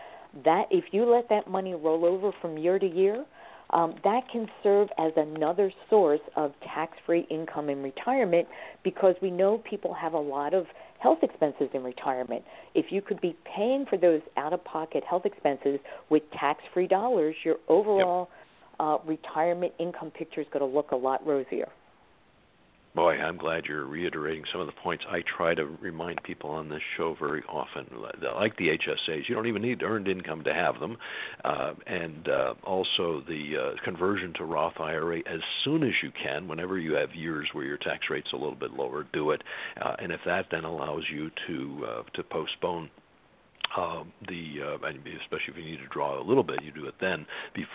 [0.44, 3.26] That if you let that money roll over from year to year,
[3.72, 8.48] um, that can serve as another source of tax free income in retirement
[8.84, 10.68] because we know people have a lot of
[11.06, 12.44] health expenses in retirement.
[12.74, 15.80] If you could be paying for those out of pocket health expenses
[16.10, 18.28] with tax free dollars, your overall
[18.80, 21.68] uh, retirement income picture is going to look a lot rosier.
[22.96, 26.70] Boy, I'm glad you're reiterating some of the points I try to remind people on
[26.70, 27.88] this show very often.
[28.22, 30.96] Like the HSAs, you don't even need earned income to have them,
[31.44, 36.48] uh, and uh, also the uh, conversion to Roth IRA as soon as you can.
[36.48, 39.44] Whenever you have years where your tax rate's a little bit lower, do it.
[39.82, 42.90] Uh, and if that then allows you to uh, to postpone
[43.78, 44.88] um, the uh,
[45.22, 47.26] especially if you need to draw a little bit, you do it then.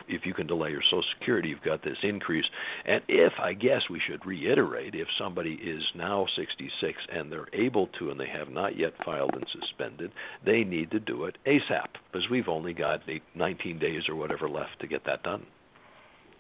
[0.08, 2.44] If you can delay your Social Security, you've got this increase.
[2.86, 7.88] And if I guess we should reiterate, if somebody is now 66 and they're able
[7.98, 10.12] to, and they have not yet filed and suspended,
[10.44, 14.48] they need to do it ASAP because we've only got eight, 19 days or whatever
[14.48, 15.46] left to get that done.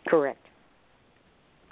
[0.08, 0.44] Correct.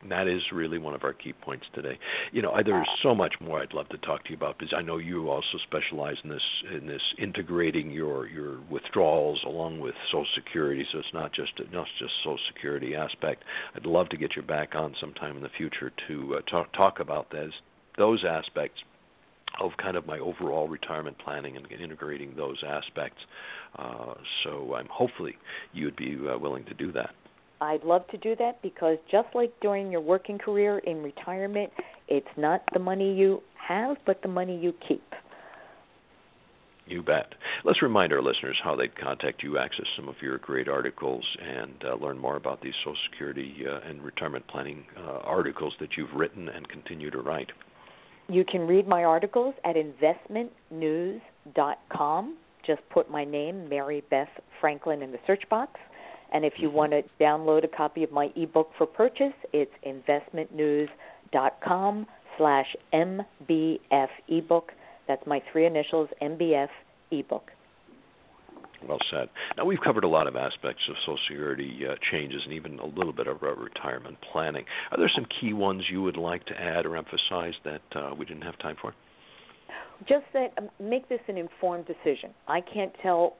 [0.09, 1.99] That is really one of our key points today.
[2.33, 4.83] You know, there's so much more I'd love to talk to you about because I
[4.83, 6.43] know you also specialize in this
[6.73, 10.87] in this integrating your your withdrawals along with Social Security.
[10.93, 13.43] So it's not just not just Social Security aspect.
[13.75, 17.01] I'd love to get you back on sometime in the future to uh, talk talk
[17.01, 17.53] about those
[17.97, 18.81] those aspects
[19.61, 23.19] of kind of my overall retirement planning and integrating those aspects.
[23.77, 25.37] Uh, so I'm hopefully
[25.73, 27.11] you'd be uh, willing to do that.
[27.61, 31.73] I'd love to do that because just like during your working career in retirement,
[32.07, 35.03] it's not the money you have, but the money you keep.
[36.87, 37.35] You bet.
[37.65, 41.75] Let's remind our listeners how they'd contact you, access some of your great articles, and
[41.85, 46.15] uh, learn more about these Social Security uh, and retirement planning uh, articles that you've
[46.15, 47.51] written and continue to write.
[48.29, 52.37] You can read my articles at investmentnews.com.
[52.67, 54.29] Just put my name, Mary Beth
[54.61, 55.79] Franklin, in the search box
[56.33, 62.07] and if you want to download a copy of my ebook for purchase, it's investmentnews.com
[62.37, 64.73] slash MBF ebook.
[65.07, 66.69] That's my three initials, MBF
[67.11, 67.51] ebook.
[68.87, 69.29] Well said.
[69.57, 72.87] Now we've covered a lot of aspects of Social Security uh, changes and even a
[72.87, 74.65] little bit of uh, retirement planning.
[74.93, 78.25] Are there some key ones you would like to add or emphasize that uh, we
[78.25, 78.95] didn't have time for?
[80.09, 82.31] Just that um, make this an informed decision.
[82.47, 83.37] I can't tell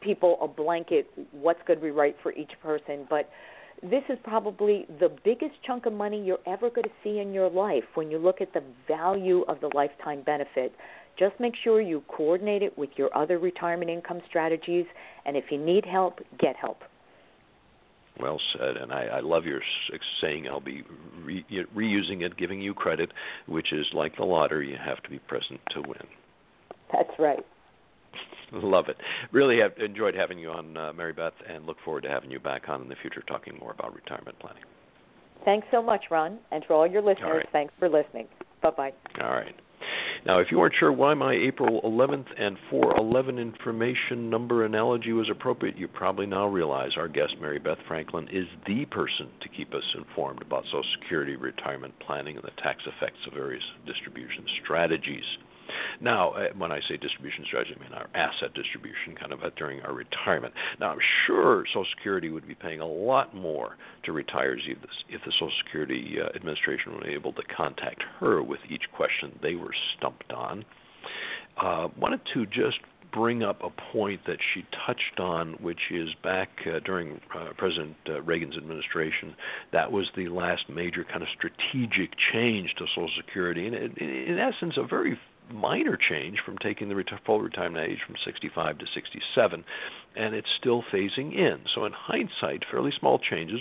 [0.00, 3.28] people a blanket what's going to be right for each person, but
[3.82, 7.48] this is probably the biggest chunk of money you're ever going to see in your
[7.48, 10.74] life when you look at the value of the lifetime benefit.
[11.18, 14.86] Just make sure you coordinate it with your other retirement income strategies,
[15.24, 16.82] and if you need help, get help.
[18.18, 19.60] Well said, and I, I love your
[20.20, 20.46] saying.
[20.46, 20.84] I'll be
[21.24, 21.44] re-
[21.74, 23.12] reusing it, giving you credit,
[23.46, 24.70] which is like the lottery.
[24.70, 26.06] You have to be present to win.
[26.92, 27.44] That's right.
[28.62, 28.96] Love it.
[29.32, 32.40] Really have enjoyed having you on, uh, Mary Beth, and look forward to having you
[32.40, 34.62] back on in the future talking more about retirement planning.
[35.44, 36.38] Thanks so much, Ron.
[36.50, 37.46] And to all your listeners, all right.
[37.52, 38.26] thanks for listening.
[38.62, 38.92] Bye bye.
[39.22, 39.54] All right.
[40.26, 45.30] Now, if you aren't sure why my April 11th and 411 information number analogy was
[45.30, 49.72] appropriate, you probably now realize our guest, Mary Beth Franklin, is the person to keep
[49.72, 55.24] us informed about Social Security retirement planning and the tax effects of various distribution strategies.
[56.00, 59.80] Now, uh, when I say distribution strategy, I mean our asset distribution, kind of during
[59.82, 60.54] our retirement.
[60.78, 65.20] Now, I'm sure Social Security would be paying a lot more to retirees if, if
[65.24, 69.74] the Social Security uh, Administration were able to contact her with each question they were
[69.96, 70.64] stumped on.
[71.56, 72.78] Uh, wanted to just
[73.12, 77.96] bring up a point that she touched on, which is back uh, during uh, President
[78.08, 79.34] uh, Reagan's administration.
[79.72, 84.38] That was the last major kind of strategic change to Social Security, and it, in
[84.38, 85.18] essence, a very
[85.52, 89.64] minor change from taking the full retirement age from 65 to 67,
[90.16, 91.60] and it's still phasing in.
[91.74, 93.60] So, in hindsight, fairly small changes,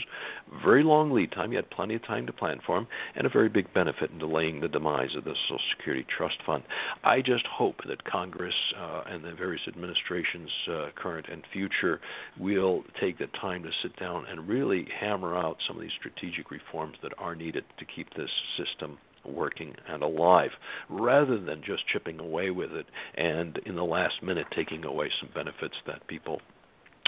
[0.63, 1.51] very long lead time.
[1.51, 4.19] You had plenty of time to plan for them, and a very big benefit in
[4.19, 6.63] delaying the demise of the Social Security Trust Fund.
[7.03, 12.01] I just hope that Congress uh, and the various administrations, uh, current and future,
[12.39, 16.51] will take the time to sit down and really hammer out some of these strategic
[16.51, 20.51] reforms that are needed to keep this system working and alive
[20.89, 25.29] rather than just chipping away with it and in the last minute taking away some
[25.33, 26.41] benefits that people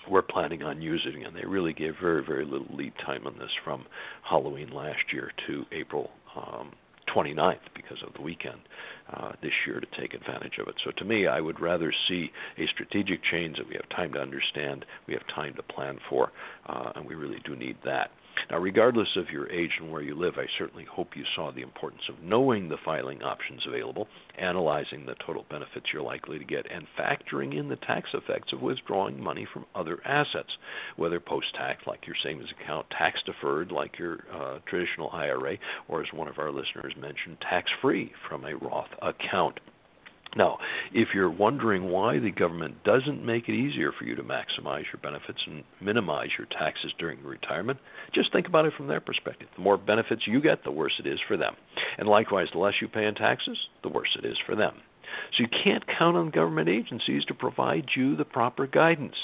[0.09, 3.51] were planning on using and they really gave very very little lead time on this
[3.63, 3.85] from
[4.27, 6.71] Halloween last year to April um,
[7.15, 8.59] 29th because of the weekend
[9.13, 10.75] uh, this year to take advantage of it.
[10.83, 14.19] So to me, I would rather see a strategic change that we have time to
[14.19, 16.31] understand, we have time to plan for,
[16.67, 18.11] uh, and we really do need that.
[18.49, 21.61] Now, regardless of your age and where you live, I certainly hope you saw the
[21.61, 24.07] importance of knowing the filing options available,
[24.37, 28.61] analyzing the total benefits you're likely to get, and factoring in the tax effects of
[28.61, 30.51] withdrawing money from other assets,
[30.95, 35.57] whether post tax, like your savings account, tax deferred, like your uh, traditional IRA,
[35.87, 39.59] or as one of our listeners mentioned, tax free from a Roth account.
[40.35, 40.59] Now,
[40.93, 45.01] if you're wondering why the government doesn't make it easier for you to maximize your
[45.03, 47.79] benefits and minimize your taxes during retirement,
[48.13, 49.49] just think about it from their perspective.
[49.55, 51.55] The more benefits you get, the worse it is for them.
[51.97, 54.75] And likewise, the less you pay in taxes, the worse it is for them.
[55.37, 59.17] So you can't count on government agencies to provide you the proper guidance.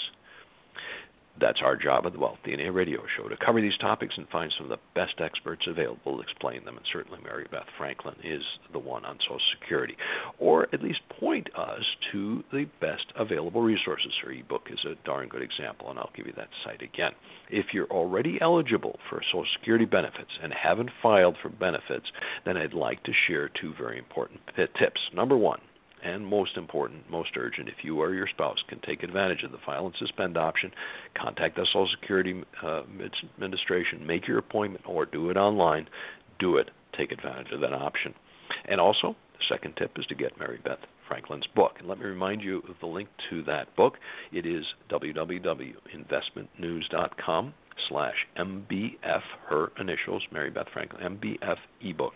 [1.40, 4.52] That's our job at the Wealth DNA radio show to cover these topics and find
[4.58, 6.78] some of the best experts available to explain them.
[6.78, 8.42] And certainly Mary Beth Franklin is
[8.74, 9.96] the one on Social Security.
[10.40, 14.14] Or at least point us to the best available resources.
[14.24, 17.12] Her ebook is a darn good example, and I'll give you that site again.
[17.50, 22.06] If you're already eligible for Social Security benefits and haven't filed for benefits,
[22.46, 25.02] then I'd like to share two very important tips.
[25.14, 25.60] Number one,
[26.08, 29.58] and most important, most urgent, if you or your spouse can take advantage of the
[29.66, 30.72] file and suspend option,
[31.16, 32.84] contact the Social Security uh,
[33.36, 35.90] Administration, make your appointment, or do it online.
[36.40, 36.70] Do it.
[36.98, 38.14] Take advantage of that option.
[38.66, 41.74] And also, the second tip is to get Mary Beth Franklin's book.
[41.80, 43.96] And let me remind you of the link to that book.
[44.32, 47.54] It is www.investmentnews.com
[47.90, 52.14] slash MBF, her initials, Mary Beth Franklin, MBF ebook.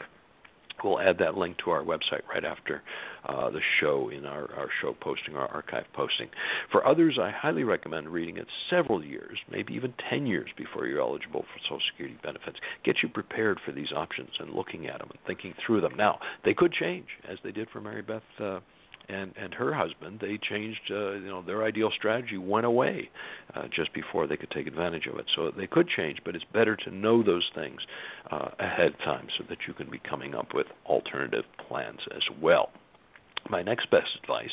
[0.84, 2.82] We'll add that link to our website right after
[3.28, 6.30] uh, the show in our, our show posting, our archive posting.
[6.72, 11.02] For others, I highly recommend reading it several years, maybe even 10 years before you're
[11.02, 12.58] eligible for Social Security benefits.
[12.84, 15.96] Get you prepared for these options and looking at them and thinking through them.
[15.96, 18.22] Now, they could change, as they did for Mary Beth.
[18.40, 18.60] Uh,
[19.10, 23.10] and and her husband they changed uh, you know their ideal strategy went away
[23.56, 26.46] uh, just before they could take advantage of it so they could change but it's
[26.54, 27.82] better to know those things
[28.32, 32.24] uh, ahead of time so that you can be coming up with alternative plans as
[32.42, 32.72] well
[33.50, 34.52] my next best advice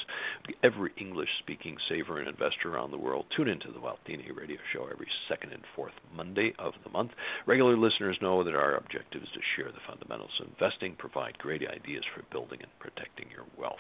[0.63, 4.59] every English speaking saver and investor around the world tune into the Wealth DNA radio
[4.73, 7.13] show every second and fourth Monday of the month.
[7.47, 11.63] Regular listeners know that our objective is to share the fundamentals of investing, provide great
[11.69, 13.79] ideas for building and protecting your wealth.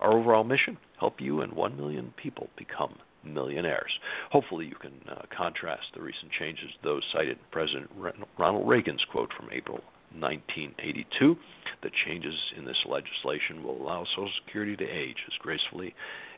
[0.00, 3.98] Our overall mission help you and 1 million people become millionaires.
[4.30, 7.90] Hopefully, you can uh, contrast the recent changes those cited in President
[8.38, 9.80] Ronald Reagan's quote from April
[10.18, 11.36] 1982.
[11.82, 15.94] The changes in this legislation will allow Social Security to age as gracefully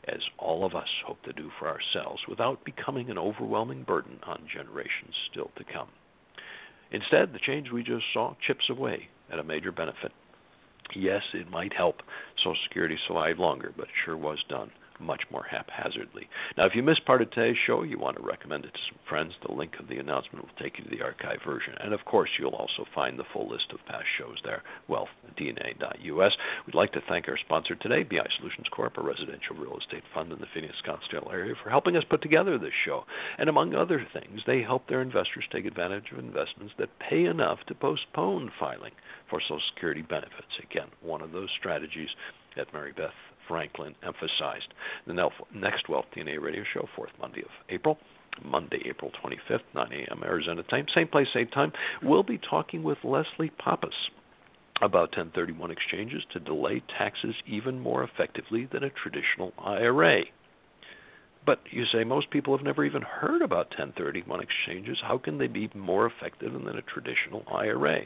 [0.07, 4.47] as all of us hope to do for ourselves without becoming an overwhelming burden on
[4.51, 5.89] generations still to come.
[6.91, 10.11] Instead, the change we just saw chips away at a major benefit
[10.95, 11.97] Yes, it might help
[12.37, 16.27] Social Security survive longer, but it sure was done much more haphazardly.
[16.57, 18.99] Now, if you missed part of today's show, you want to recommend it to some
[19.07, 19.33] friends.
[19.45, 21.75] The link of the announcement will take you to the archive version.
[21.79, 26.33] And of course, you'll also find the full list of past shows there, wealthdna.us.
[26.65, 30.31] We'd like to thank our sponsor today, BI Solutions Corp., a residential real estate fund
[30.31, 33.05] in the Phoenix Scottsdale area, for helping us put together this show.
[33.37, 37.59] And among other things, they help their investors take advantage of investments that pay enough
[37.67, 38.93] to postpone filing
[39.29, 40.59] for Social Security benefits.
[40.63, 42.09] Again, one of those strategies
[42.55, 43.09] that Mary Beth
[43.47, 44.73] Franklin emphasized.
[45.07, 47.97] The next Wealth DNA radio show, fourth Monday of April,
[48.45, 50.21] Monday, April 25th, 9 a.m.
[50.23, 51.71] Arizona time, same place, same time.
[52.03, 53.93] We'll be talking with Leslie Pappas
[54.81, 60.21] about 1031 exchanges to delay taxes even more effectively than a traditional IRA.
[61.45, 64.97] But you say most people have never even heard about 1031 exchanges.
[65.01, 68.03] How can they be more effective than a traditional IRA?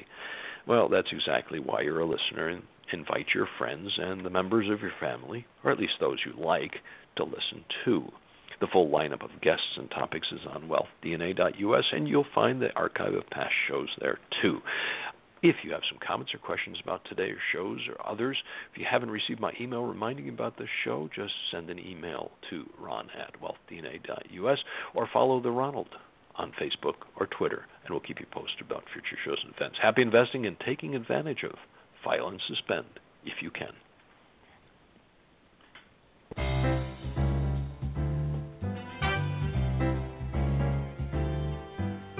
[0.65, 4.81] Well, that's exactly why you're a listener, and invite your friends and the members of
[4.81, 6.75] your family, or at least those you like,
[7.17, 8.11] to listen to.
[8.61, 13.13] The full lineup of guests and topics is on wealthdna.us, and you'll find the archive
[13.13, 14.61] of past shows there too.
[15.41, 18.37] If you have some comments or questions about today's shows or others,
[18.71, 22.31] if you haven't received my email reminding you about the show, just send an email
[22.49, 24.59] to ron at wealthdna.us
[24.95, 25.89] or follow the Ronald
[26.35, 29.77] on Facebook or Twitter, and we'll keep you posted about future shows and events.
[29.81, 31.55] Happy investing and taking advantage of
[32.03, 32.85] file and suspend
[33.25, 33.73] if you can.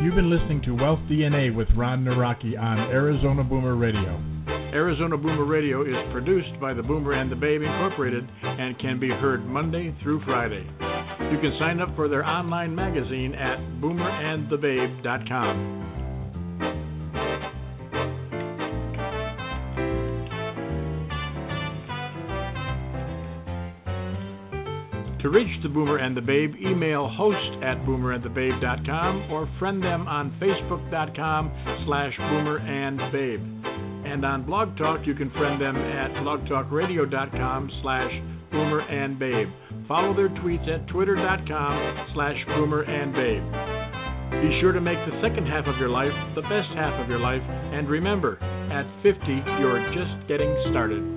[0.03, 4.21] You've been listening to Wealth DNA with Ron Nawrocki on Arizona Boomer Radio.
[4.73, 9.07] Arizona Boomer Radio is produced by the Boomer and the Babe Incorporated and can be
[9.07, 10.67] heard Monday through Friday.
[11.33, 15.79] You can sign up for their online magazine at boomerandthebabe.com.
[25.21, 30.37] To reach the Boomer and the Babe, email host at boomerandthebabe.com or friend them on
[30.39, 31.51] facebook.com
[31.87, 34.05] slash boomerandbabe.
[34.05, 38.11] And on Blog Talk, you can friend them at blogtalkradio.com slash
[38.51, 39.62] boomerandbabe.
[39.87, 43.43] Follow their tweets at twitter.com slash boomer and babe.
[44.41, 47.19] Be sure to make the second half of your life the best half of your
[47.19, 49.19] life, and remember, at 50,
[49.59, 51.12] you're just getting started.